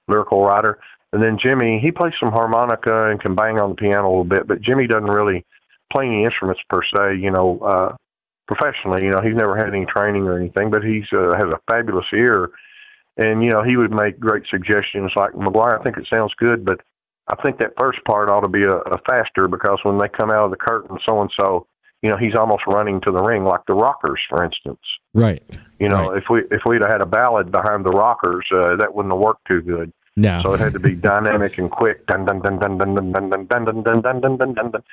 [0.08, 0.80] lyrical writer.
[1.14, 4.24] And then Jimmy, he plays some harmonica and can bang on the piano a little
[4.24, 5.46] bit, but Jimmy doesn't really
[5.92, 7.96] play any instruments per se, you know, uh,
[8.48, 9.04] professionally.
[9.04, 12.08] You know, he's never had any training or anything, but he's uh, has a fabulous
[12.14, 12.52] ear.
[13.18, 16.64] And, you know, he would make great suggestions like, Maguire, I think it sounds good,
[16.64, 16.80] but
[17.28, 20.32] I think that first part ought to be a, a faster because when they come
[20.32, 21.68] out of the curtain, so-and-so
[22.02, 24.80] you know, he's almost running to the ring like the Rockers, for instance.
[25.14, 25.44] Right.
[25.80, 26.18] You know, right.
[26.18, 29.22] if we if we'd have had a ballad behind the Rockers, uh, that wouldn't have
[29.22, 29.94] worked too good.
[30.16, 30.42] No.
[30.42, 32.06] So it had to be dynamic and quick.
[32.08, 34.84] Dun dun dun dun dun dun dun dun dun dun dun dun dun dun dun.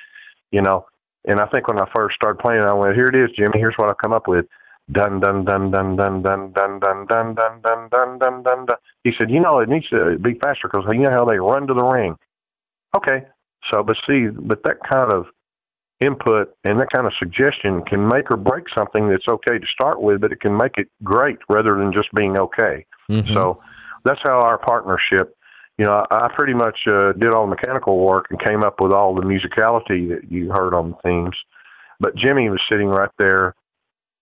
[0.51, 0.85] You know,
[1.25, 3.59] and I think when I first started playing, I went, "Here it is, Jimmy.
[3.59, 4.45] Here's what I come up with."
[4.91, 8.65] Dun dun dun dun dun dun dun dun dun dun dun dun dun dun.
[8.65, 8.77] dun.
[9.03, 11.67] He said, "You know, it needs to be faster because you know how they run
[11.67, 12.17] to the ring."
[12.95, 13.25] Okay.
[13.69, 15.27] So, but see, but that kind of
[15.99, 20.01] input and that kind of suggestion can make or break something that's okay to start
[20.01, 22.85] with, but it can make it great rather than just being okay.
[23.09, 23.33] Mhm.
[23.33, 23.61] So
[24.03, 25.35] that's how our partnership,
[25.77, 28.79] you know, I, I pretty much uh, did all the mechanical work and came up
[28.79, 31.35] with all the musicality that you heard on the themes.
[31.99, 33.55] But Jimmy was sitting right there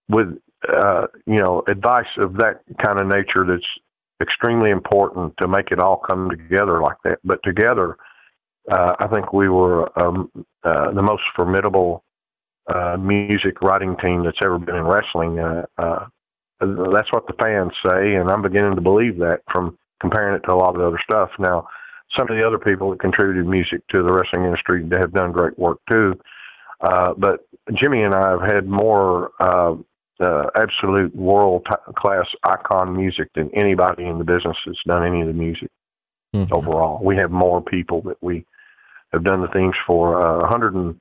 [0.10, 3.68] with, uh, you know, advice of that kind of nature that's
[4.20, 7.20] extremely important to make it all come together like that.
[7.24, 7.98] But together,
[8.70, 10.32] uh, I think we were um,
[10.64, 12.04] uh, the most formidable
[12.68, 15.40] uh, music writing team that's ever been in wrestling.
[15.40, 16.06] Uh, uh,
[16.60, 20.54] that's what the fans say, and I'm beginning to believe that from comparing it to
[20.54, 21.32] a lot of the other stuff.
[21.40, 21.68] Now,
[22.10, 25.32] some of the other people that contributed music to the wrestling industry they have done
[25.32, 26.20] great work too.
[26.82, 29.76] Uh, but Jimmy and I have had more uh,
[30.20, 35.22] uh, absolute world t- class icon music than anybody in the business that's done any
[35.22, 35.70] of the music
[36.36, 36.52] Mhm.
[36.52, 37.00] overall.
[37.04, 38.46] We have more people that we
[39.14, 40.22] have done the themes for.
[40.22, 41.00] Uh, 100 and,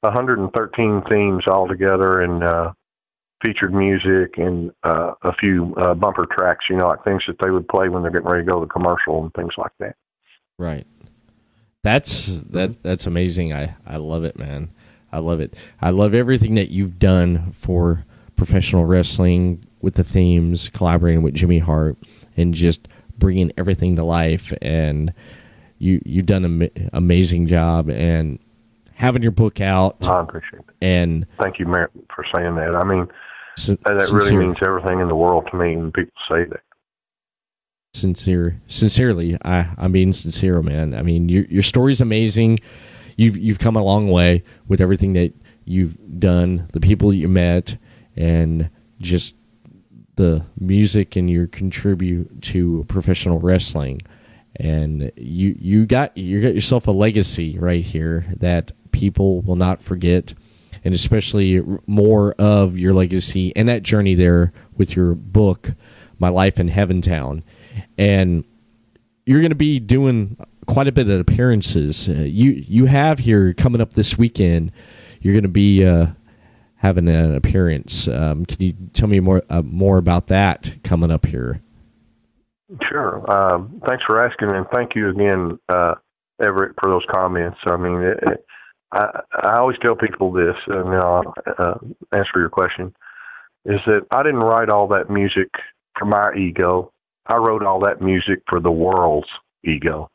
[0.00, 2.72] 113 themes altogether and uh,
[3.44, 7.50] featured music and uh, a few uh, bumper tracks, you know, like things that they
[7.50, 9.96] would play when they're getting ready to go to the commercial and things like that.
[10.58, 10.86] Right.
[11.82, 13.52] That's that that's amazing.
[13.52, 14.70] I I love it, man.
[15.12, 15.54] I love it.
[15.80, 18.04] I love everything that you've done for
[18.34, 21.96] professional wrestling with the themes, collaborating with Jimmy Hart,
[22.36, 24.52] and just bringing everything to life.
[24.60, 25.14] And
[25.78, 27.88] you you've done an ama- amazing job.
[27.90, 28.38] And
[28.94, 30.74] having your book out I appreciate it.
[30.80, 32.74] and Thank you, Merritt, for saying that.
[32.74, 33.08] I mean,
[33.56, 36.60] sin- that really sincere- means everything in the world to me when people say that.
[37.94, 42.58] sincere sincerely i i'm being sincere man i mean your your story's amazing
[43.16, 45.32] you've you've come a long way with everything that
[45.64, 47.78] you've done the people you met
[48.14, 48.68] and
[49.00, 49.34] just
[50.16, 53.98] the music and your contribute to professional wrestling
[54.58, 59.82] and you you got you got yourself a legacy right here that people will not
[59.82, 60.34] forget.
[60.84, 65.72] And especially more of your legacy and that journey there with your book
[66.18, 67.42] my life in heaven town
[67.98, 68.44] and
[69.24, 70.36] you're going to be doing
[70.66, 72.08] quite a bit of appearances.
[72.08, 74.70] Uh, you you have here coming up this weekend
[75.20, 76.06] you're going to be uh,
[76.76, 78.06] having an appearance.
[78.06, 81.60] Um, can you tell me more uh, more about that coming up here
[82.82, 83.30] Sure.
[83.30, 85.94] Um, thanks for asking, and thank you again, uh,
[86.40, 87.58] Everett, for those comments.
[87.64, 88.44] I mean, it, it,
[88.92, 91.78] I, I always tell people this, and I'll uh,
[92.12, 92.94] answer your question,
[93.64, 95.48] is that I didn't write all that music
[95.96, 96.92] for my ego.
[97.26, 99.28] I wrote all that music for the world's
[99.64, 100.10] ego.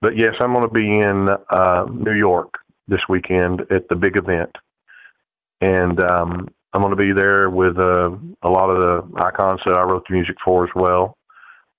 [0.00, 2.58] But yes, I'm going to be in uh, New York
[2.88, 4.54] this weekend at the big event,
[5.62, 8.10] and um, I'm going to be there with uh,
[8.42, 11.16] a lot of the icons that I wrote the music for as well.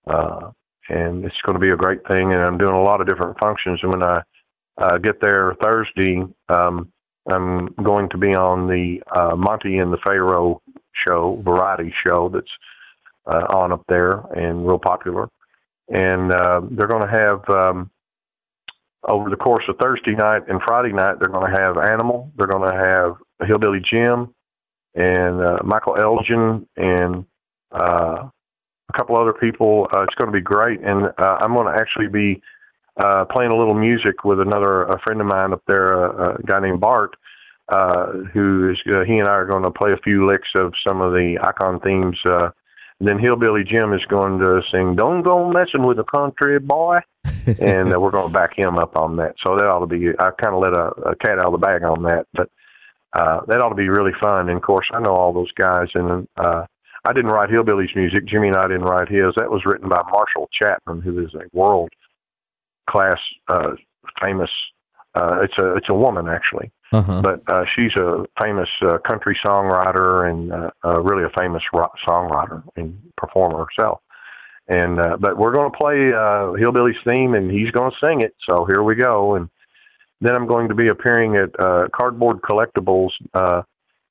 [0.07, 0.51] Uh,
[0.87, 2.31] and it's going to be a great thing.
[2.31, 3.81] And I'm doing a lot of different functions.
[3.83, 4.21] And when I
[4.77, 6.93] uh, get there Thursday, um,
[7.29, 10.61] I'm going to be on the uh, Monty and the Pharaoh
[10.93, 12.51] show, variety show that's
[13.25, 15.29] uh, on up there and real popular.
[15.89, 17.91] And uh, they're going to have um,
[19.03, 22.31] over the course of Thursday night and Friday night, they're going to have Animal.
[22.37, 24.34] They're going to have Hillbilly Jim
[24.95, 27.25] and uh, Michael Elgin and
[27.71, 28.27] uh,
[28.89, 29.87] a couple other people.
[29.93, 32.41] Uh, it's going to be great, and uh, I'm going to actually be
[32.97, 36.43] uh, playing a little music with another a friend of mine up there, uh, a
[36.43, 37.15] guy named Bart,
[37.69, 40.75] uh, who is uh, he and I are going to play a few licks of
[40.81, 42.19] some of the icon themes.
[42.25, 42.51] Uh,
[42.99, 47.01] and then Hillbilly Jim is going to sing "Don't Go Messing with a Country Boy,"
[47.59, 49.35] and uh, we're going to back him up on that.
[49.43, 50.09] So that ought to be.
[50.17, 52.49] I kind of let a, a cat out of the bag on that, but
[53.15, 54.49] uh, that ought to be really fun.
[54.49, 56.65] And of course, I know all those guys, and uh,
[57.05, 58.25] I didn't write Hillbilly's music.
[58.25, 59.33] Jimmy and I didn't write his.
[59.35, 61.89] That was written by Marshall Chapman, who is a world
[62.87, 63.75] class uh,
[64.21, 64.51] famous.
[65.15, 69.33] Uh, it's a it's a woman actually, uh-huh but uh, she's a famous uh, country
[69.33, 74.01] songwriter and uh, uh, really a famous rock songwriter and performer herself.
[74.67, 78.21] And uh, but we're going to play uh, Hillbilly's theme, and he's going to sing
[78.21, 78.35] it.
[78.41, 79.35] So here we go.
[79.35, 79.49] And
[80.21, 83.63] then I'm going to be appearing at uh, Cardboard Collectibles uh,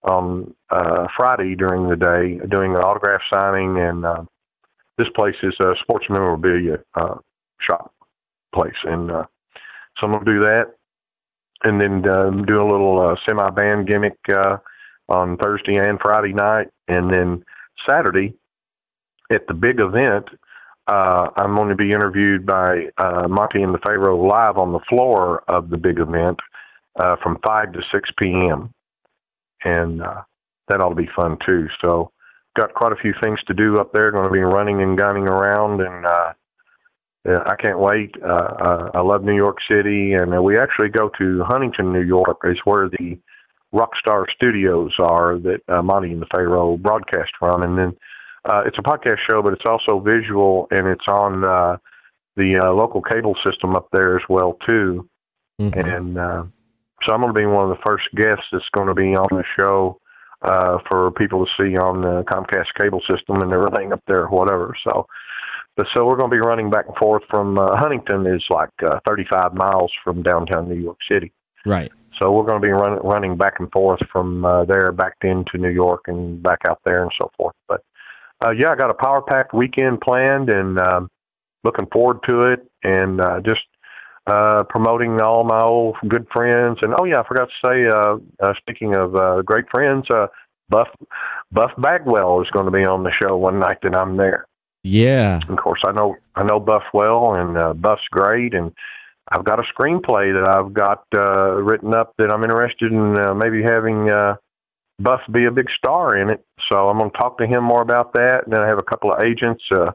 [0.03, 3.79] on uh, Friday during the day, doing an autograph signing.
[3.79, 4.25] And uh,
[4.99, 7.17] this place is a sports memorabilia uh,
[7.59, 7.93] shop
[8.53, 9.25] place, and uh,
[9.97, 10.77] so I'm going to do that,
[11.65, 14.59] and then um, do a little uh, semi-band gimmick uh,
[15.09, 17.45] on Thursday and Friday night, and then
[17.87, 18.35] Saturday
[19.31, 20.29] at the big event.
[20.87, 24.80] Uh, I'm going to be interviewed by uh, Monty and the Pharaoh live on the
[24.80, 26.39] floor of the big event
[26.97, 28.72] uh, from 5 to 6 p.m.
[29.64, 30.22] And uh,
[30.68, 31.68] that ought to be fun too.
[31.80, 32.11] So
[32.55, 34.11] got quite a few things to do up there.
[34.11, 36.35] Going to be running and gunning around and uh,
[37.26, 38.14] uh, I can't wait.
[38.22, 42.03] Uh, uh, I love New York City, and uh, we actually go to Huntington, New
[42.03, 43.18] York, is where the
[43.72, 47.97] Rockstar Studios are that uh, Monty and the Pharaoh broadcast from, and then
[48.45, 51.77] uh, it's a podcast show, but it's also visual, and it's on uh,
[52.37, 55.09] the uh, local cable system up there as well too.
[55.61, 55.97] Mhm.
[55.97, 56.45] And uh,
[57.03, 59.29] so I'm going to be one of the first guests that's going to be on
[59.31, 60.01] the show
[60.43, 64.75] uh, for people to see on the Comcast cable system and everything up there, whatever.
[64.83, 65.07] So,
[65.77, 68.71] but so we're going to be running back and forth from uh, Huntington is like
[68.83, 71.33] uh, 35 miles from downtown New York City.
[71.65, 71.91] Right.
[72.19, 75.59] So we're going to be run, running back and forth from uh, there back into
[75.59, 77.57] New York and back out there and so forth.
[77.67, 77.83] But
[78.45, 81.11] uh, yeah, I got a power packed weekend planned and um,
[81.64, 83.64] looking forward to it and uh, just
[84.26, 86.78] uh, promoting all my old good friends.
[86.82, 90.28] And oh yeah, I forgot to say, uh, uh, speaking of uh, great friends, uh,
[90.68, 90.89] Buff
[91.53, 94.47] Buff Bagwell is going to be on the show one night that I'm there.
[94.82, 95.41] Yeah.
[95.49, 98.72] Of course, I know I know Buff well, and uh, Buff's great, and
[99.28, 103.35] I've got a screenplay that I've got uh, written up that I'm interested in uh,
[103.35, 104.37] maybe having uh,
[104.99, 106.45] Buff be a big star in it.
[106.69, 108.45] So I'm going to talk to him more about that.
[108.45, 109.65] And then I have a couple of agents.
[109.71, 109.93] Uh,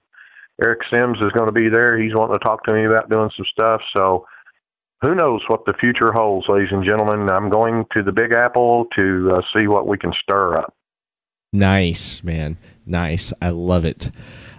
[0.61, 1.97] Eric Sims is going to be there.
[1.97, 3.81] He's wanting to talk to me about doing some stuff.
[3.93, 4.27] So
[5.01, 7.29] who knows what the future holds, ladies and gentlemen.
[7.29, 10.73] I'm going to the Big Apple to uh, see what we can stir up.
[11.53, 12.57] Nice, man.
[12.85, 13.31] Nice.
[13.41, 14.11] I love it.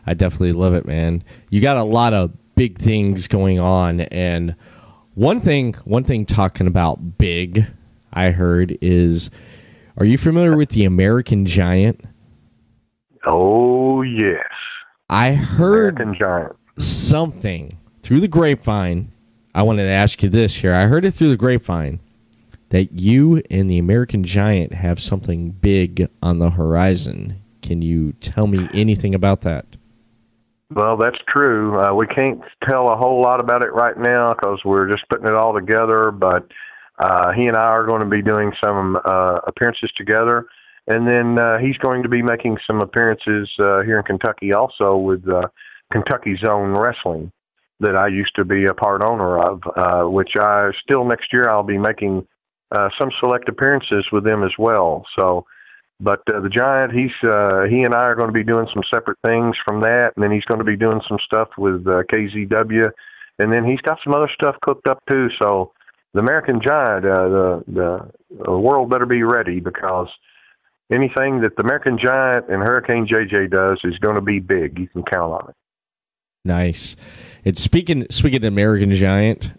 [0.06, 1.22] I definitely love it, man.
[1.50, 4.54] You got a lot of big things going on and
[5.14, 7.64] one thing one thing talking about big
[8.12, 9.30] I heard is
[9.96, 12.00] are you familiar with the American Giant?
[13.26, 14.46] Oh, yes.
[15.08, 16.00] I heard
[16.78, 19.12] something through the grapevine.
[19.54, 20.74] I wanted to ask you this here.
[20.74, 22.00] I heard it through the grapevine
[22.70, 27.42] that you and the American Giant have something big on the horizon.
[27.62, 29.66] Can you tell me anything about that?
[30.72, 31.76] Well, that's true.
[31.80, 35.26] Uh, we can't tell a whole lot about it right now because we're just putting
[35.26, 36.12] it all together.
[36.12, 36.52] But
[37.00, 40.46] uh, he and I are going to be doing some uh, appearances together,
[40.86, 44.96] and then uh, he's going to be making some appearances uh, here in Kentucky also
[44.96, 45.48] with uh,
[45.90, 47.32] Kentucky Zone Wrestling
[47.80, 49.62] that I used to be a part owner of.
[49.74, 52.26] Uh, which I still next year I'll be making
[52.70, 55.06] uh, some select appearances with them as well.
[55.18, 55.46] So.
[56.02, 58.82] But uh, the giant, he's uh, he and I are going to be doing some
[58.82, 62.04] separate things from that, and then he's going to be doing some stuff with uh,
[62.04, 62.90] KZW,
[63.38, 65.28] and then he's got some other stuff cooked up too.
[65.38, 65.72] So
[66.12, 68.10] the American Giant, uh, the, the
[68.44, 70.08] the world better be ready because
[70.90, 74.78] anything that the American Giant and Hurricane JJ does is going to be big.
[74.78, 75.56] You can count on it.
[76.44, 76.96] Nice.
[77.44, 79.52] And speaking speaking of American Giant,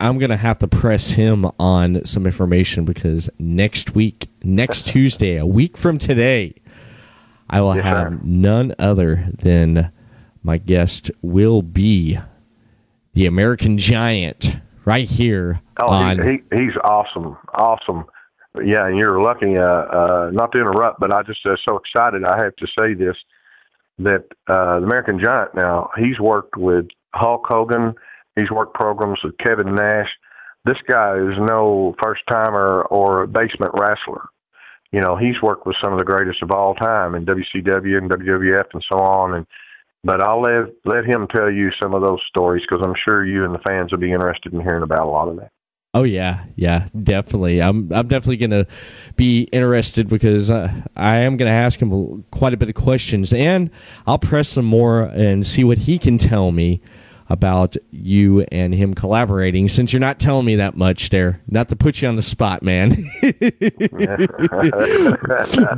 [0.00, 5.46] I'm gonna have to press him on some information because next week, next Tuesday, a
[5.46, 6.54] week from today,
[7.48, 9.92] I will have none other than
[10.42, 12.18] my guest will be
[13.14, 14.56] the American Giant
[14.86, 18.06] right here Oh, on he, he, he's awesome, awesome.
[18.64, 19.58] Yeah, and you're lucky.
[19.58, 22.24] Uh, uh, not to interrupt, but I just uh, so excited.
[22.24, 23.16] I have to say this
[23.98, 27.94] that uh, the American Giant now he's worked with Hulk Hogan.
[28.34, 30.16] He's worked programs with Kevin Nash.
[30.64, 34.28] This guy is no first timer or basement wrestler.
[34.92, 38.10] You know, he's worked with some of the greatest of all time in WCW and
[38.10, 39.34] WWF and so on.
[39.34, 39.46] And
[40.06, 43.44] but I'll let let him tell you some of those stories because I'm sure you
[43.44, 45.50] and the fans will be interested in hearing about a lot of that.
[45.94, 47.60] Oh yeah, yeah, definitely.
[47.60, 48.66] I'm I'm definitely gonna
[49.16, 53.70] be interested because uh, I am gonna ask him quite a bit of questions, and
[54.06, 56.80] I'll press him more and see what he can tell me
[57.28, 59.68] about you and him collaborating.
[59.68, 62.62] Since you're not telling me that much, there, not to put you on the spot,
[62.62, 62.90] man.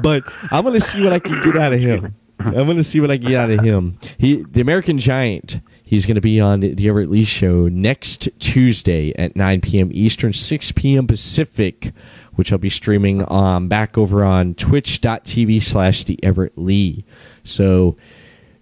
[0.03, 2.15] but I'm gonna see what I can get out of him.
[2.39, 3.99] I'm gonna see what I get out of him.
[4.19, 5.61] He, the American Giant.
[5.89, 9.89] He's going to be on the Everett Lee Show next Tuesday at 9 p.m.
[9.91, 11.07] Eastern, 6 p.m.
[11.07, 11.93] Pacific,
[12.35, 17.07] which I'll be streaming um, back over on twitch.tv slash the Everett Lee.
[17.43, 17.97] So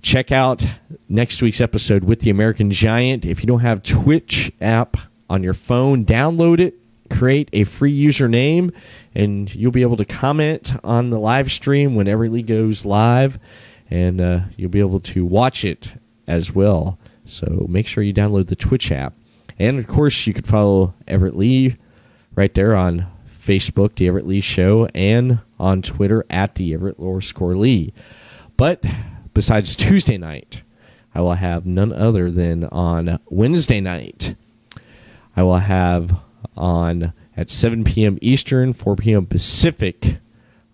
[0.02, 0.64] check out
[1.08, 3.26] next week's episode with the American Giant.
[3.26, 4.96] If you don't have Twitch app
[5.28, 6.74] on your phone, download it,
[7.10, 8.72] create a free username,
[9.16, 13.40] and you'll be able to comment on the live stream when Everett Lee goes live,
[13.90, 15.92] and uh, you'll be able to watch it
[16.26, 16.98] as well.
[17.24, 19.14] So make sure you download the Twitch app.
[19.58, 21.76] And of course, you could follow Everett Lee
[22.34, 27.20] right there on Facebook, The Everett Lee Show, and on Twitter at The Everett Lower
[27.56, 27.92] Lee.
[28.56, 28.84] But
[29.34, 30.62] besides Tuesday night,
[31.14, 34.34] I will have none other than on Wednesday night.
[35.34, 36.18] I will have
[36.56, 38.18] on at 7 p.m.
[38.20, 39.26] Eastern, 4 p.m.
[39.26, 40.18] Pacific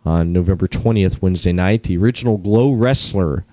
[0.05, 3.45] on November 20th, Wednesday night, the original Glow Wrestler,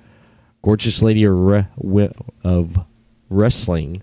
[0.62, 2.12] gorgeous lady of, re- wi-
[2.44, 2.86] of
[3.30, 4.02] Wrestling,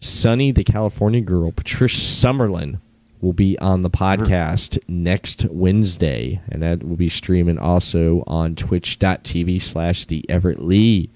[0.00, 2.80] Sunny, the California girl, Patricia Summerland,
[3.20, 4.22] will be on the mm-hmm.
[4.22, 11.10] podcast next Wednesday, and that will be streaming also on twitch.tv slash the Everett Lee.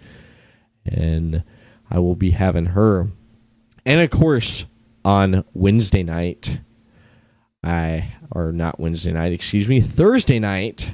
[0.84, 1.44] And
[1.90, 3.08] I will be having her.
[3.84, 4.64] And of course,
[5.04, 6.58] on Wednesday night,
[7.62, 10.88] I or not Wednesday night, excuse me, Thursday night,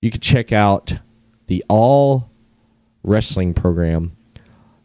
[0.00, 0.94] you can check out
[1.46, 2.30] the all
[3.02, 4.16] wrestling program,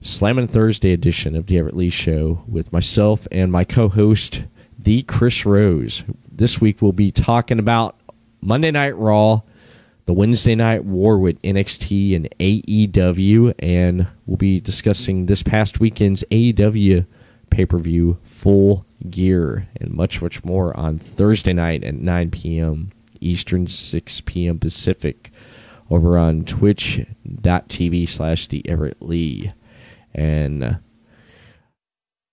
[0.01, 4.43] Slammin' Thursday edition of the Everett Lee Show with myself and my co-host,
[4.78, 6.03] the Chris Rose.
[6.32, 7.99] This week we'll be talking about
[8.41, 9.41] Monday Night Raw,
[10.05, 16.24] the Wednesday Night War with NXT and AEW, and we'll be discussing this past weekend's
[16.32, 17.05] AEW
[17.50, 22.91] pay-per-view Full Gear and much, much more on Thursday night at 9 p.m.
[23.20, 24.60] Eastern, 6 p.m.
[24.60, 25.32] Pacific
[25.89, 29.52] over on twitch.tv slash the Everett Lee.
[30.14, 30.80] And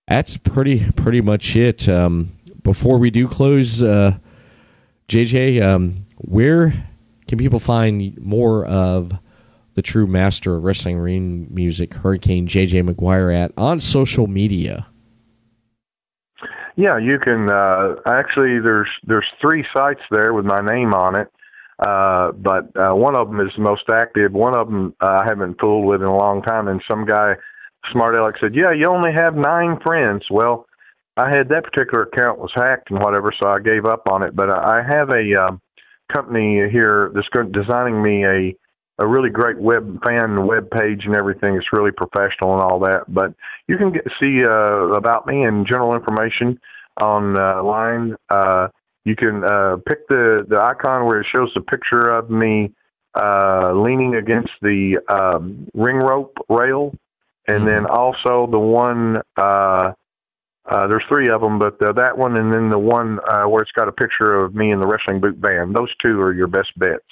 [0.09, 1.89] that's pretty pretty much it.
[1.89, 4.19] Um, before we do close, uh,
[5.09, 6.73] JJ, um, where
[7.29, 9.13] can people find more of
[9.75, 14.87] the true master of wrestling ring music, Hurricane JJ Maguire, at on social media?
[16.77, 17.51] Yeah, you can.
[17.51, 21.31] Uh, actually, there's there's three sites there with my name on it,
[21.79, 24.33] uh, but uh, one of them is the most active.
[24.33, 27.37] One of them uh, I haven't fooled with in a long time, and some guy,
[27.93, 30.67] smart aleck, said, "Yeah, you only have nine friends." Well,
[31.17, 34.35] I had that particular account was hacked and whatever, so I gave up on it.
[34.35, 35.61] But I have a um,
[36.09, 38.57] company here that's designing me a
[38.99, 41.57] a really great web fan web page and everything.
[41.57, 43.13] It's really professional and all that.
[43.13, 43.35] But
[43.67, 46.61] you can get see uh, about me and general information
[47.01, 48.17] online.
[48.29, 48.69] Uh,
[49.05, 52.73] you can uh, pick the the icon where it shows the picture of me
[53.15, 56.95] uh, leaning against the um, ring rope rail,
[57.49, 57.67] and mm-hmm.
[57.67, 59.21] then also the one.
[59.37, 59.93] Uh,
[60.67, 63.63] uh, there's three of them, but uh, that one and then the one uh, where
[63.63, 65.77] it's got a picture of me in the wrestling boot band.
[65.77, 67.05] Those two are your best bets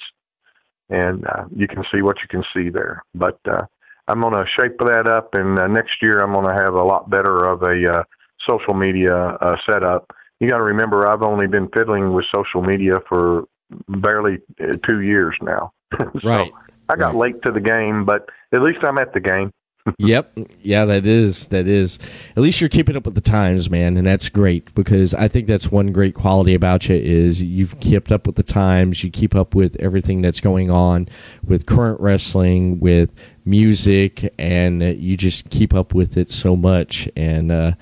[0.93, 3.03] and uh, you can see what you can see there.
[3.15, 3.65] But uh,
[4.07, 6.83] I'm going to shape that up, and uh, next year I'm going to have a
[6.83, 8.03] lot better of a uh,
[8.39, 10.13] social media uh, setup.
[10.39, 13.45] You got to remember, I've only been fiddling with social media for
[13.87, 15.73] barely uh, two years now.
[15.99, 16.51] so right.
[16.89, 17.15] I got right.
[17.15, 19.51] late to the game, but at least I'm at the game
[19.97, 20.37] yep.
[20.61, 21.99] Yeah, that is that is.
[22.35, 25.47] At least you're keeping up with the times, man, and that's great because I think
[25.47, 29.03] that's one great quality about you is you've kept up with the times.
[29.03, 31.09] You keep up with everything that's going on
[31.45, 33.11] with current wrestling, with
[33.45, 37.09] music, and you just keep up with it so much.
[37.15, 37.73] And uh,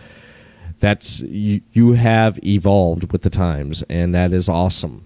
[0.79, 1.61] that's you.
[1.71, 5.05] You have evolved with the times, and that is awesome.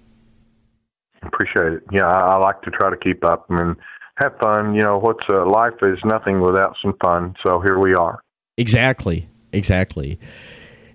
[1.24, 1.84] Appreciate it.
[1.92, 3.48] Yeah, I, I like to try to keep up.
[3.50, 3.76] I mean
[4.18, 4.76] have fun.
[4.76, 7.36] You know, what's uh, life is nothing without some fun.
[7.46, 8.22] So here we are.
[8.58, 9.28] Exactly.
[9.52, 10.20] Exactly.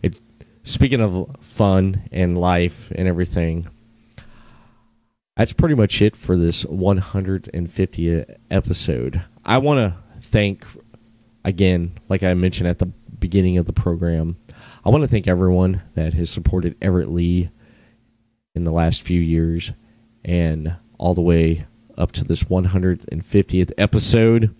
[0.03, 0.21] It.
[0.63, 3.69] Speaking of fun and life and everything,
[5.37, 9.23] that's pretty much it for this 150th episode.
[9.45, 10.67] I want to thank
[11.45, 14.37] again, like I mentioned at the beginning of the program,
[14.85, 17.51] I want to thank everyone that has supported Everett Lee
[18.55, 19.73] in the last few years
[20.25, 21.67] and all the way
[22.01, 24.55] up to this 150th episode.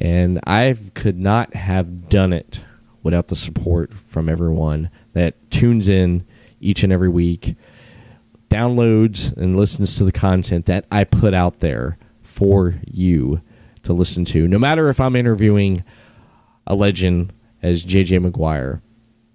[0.00, 2.62] And I could not have done it
[3.02, 6.26] without the support from everyone that tunes in
[6.60, 7.56] each and every week,
[8.48, 13.42] downloads and listens to the content that I put out there for you
[13.82, 14.48] to listen to.
[14.48, 15.84] No matter if I'm interviewing
[16.66, 17.32] a legend
[17.62, 18.80] as JJ Maguire,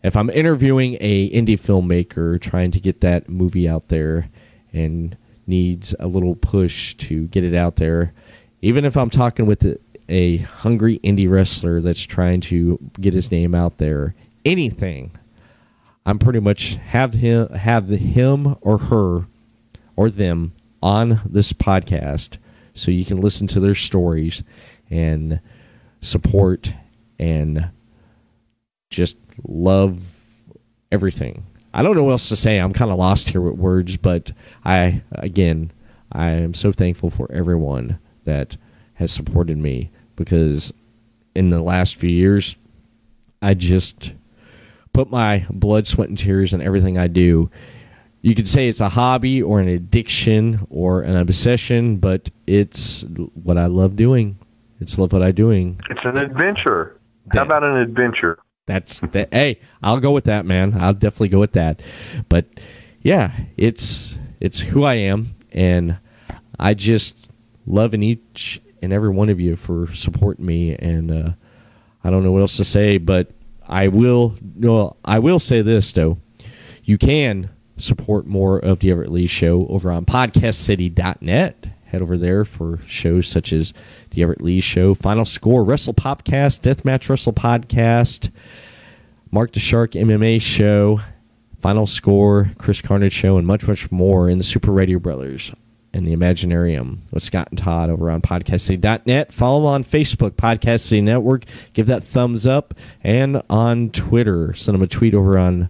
[0.02, 4.30] if I'm interviewing a indie filmmaker trying to get that movie out there
[4.74, 5.16] and
[5.50, 8.14] needs a little push to get it out there.
[8.62, 9.78] Even if I'm talking with
[10.08, 15.12] a hungry indie wrestler that's trying to get his name out there, anything,
[16.06, 19.26] I'm pretty much have him have him or her
[19.96, 22.38] or them on this podcast
[22.74, 24.44] so you can listen to their stories
[24.90, 25.42] and
[26.02, 26.74] support
[27.20, 27.70] and
[28.90, 30.02] just love
[30.92, 32.58] everything I don't know what else to say.
[32.58, 34.32] I'm kind of lost here with words, but
[34.66, 35.72] I again,
[36.12, 38.58] I am so thankful for everyone that
[38.96, 40.74] has supported me because
[41.36, 42.56] in the last few years,
[43.42, 44.14] I just
[44.94, 47.50] put my blood, sweat, and tears in everything I do.
[48.22, 53.58] You could say it's a hobby or an addiction or an obsession, but it's what
[53.58, 54.38] I love doing.
[54.82, 55.80] It's love what I'm doing.
[55.90, 57.00] It's an adventure.
[57.32, 58.40] How about an adventure?
[58.70, 59.30] That's that.
[59.34, 60.76] hey, I'll go with that, man.
[60.80, 61.82] I'll definitely go with that.
[62.30, 62.46] But
[63.02, 65.98] yeah, it's it's who I am, and
[66.60, 67.30] I just
[67.66, 71.32] love in each and every one of you for supporting me, and uh,
[72.04, 73.32] I don't know what else to say, but
[73.68, 74.36] I will.
[74.56, 76.20] No, I will say this though:
[76.84, 81.69] you can support more of the Everett Lee Show over on PodcastCity.net.
[81.90, 83.74] Head over there for shows such as
[84.12, 88.32] the Everett Lee Show, Final Score, Wrestle Popcast, Deathmatch Wrestle Podcast,
[89.32, 91.02] Mark the Shark MMA Show,
[91.60, 95.54] Final Score, Chris Carnage Show, and much, much more in the Super Radio Brothers
[95.94, 99.34] and the Imaginarium with Scott and Todd over on podcastcity.net.
[99.34, 101.46] Follow on Facebook, Podcast City Network.
[101.74, 102.74] Give that thumbs up.
[103.04, 105.70] And on Twitter, send them a tweet over on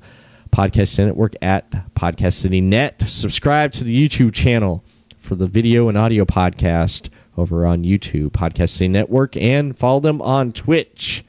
[0.51, 3.01] Podcast City Network at Podcast City Net.
[3.07, 4.83] Subscribe to the YouTube channel
[5.29, 9.37] for the video and audio podcast over on YouTube, Podcast City Network.
[9.37, 11.23] And follow them on Twitch,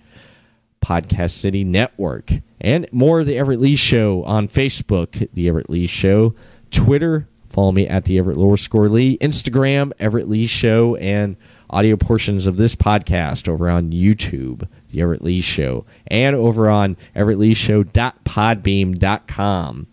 [0.82, 2.32] Podcast City Network.
[2.62, 6.34] And more of the Everett Lee Show on Facebook, The Everett Lee Show,
[6.70, 11.36] Twitter, Follow me at the Everett Lower Score Lee, Instagram, Everett Lee Show, and
[11.68, 16.96] audio portions of this podcast over on YouTube, the Everett Lee Show, and over on
[17.16, 19.86] everettleeshow.podbean.com.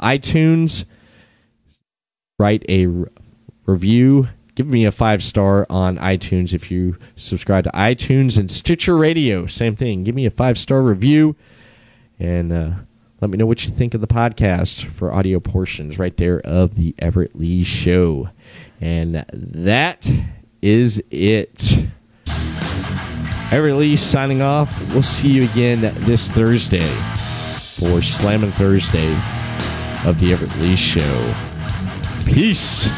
[0.00, 0.84] iTunes,
[2.36, 2.88] write a
[3.66, 4.28] review.
[4.54, 9.46] Give me a five star on iTunes if you subscribe to iTunes and Stitcher Radio.
[9.46, 10.04] Same thing.
[10.04, 11.34] Give me a five star review
[12.18, 12.70] and uh,
[13.20, 16.76] let me know what you think of the podcast for audio portions right there of
[16.76, 18.28] the Everett Lee Show.
[18.80, 20.10] And that
[20.62, 21.86] is it.
[23.50, 24.92] Everett Lee signing off.
[24.92, 26.86] We'll see you again this Thursday
[27.76, 29.12] for Slamming Thursday
[30.04, 31.34] of the Everett Lee Show.
[32.24, 32.88] Peace.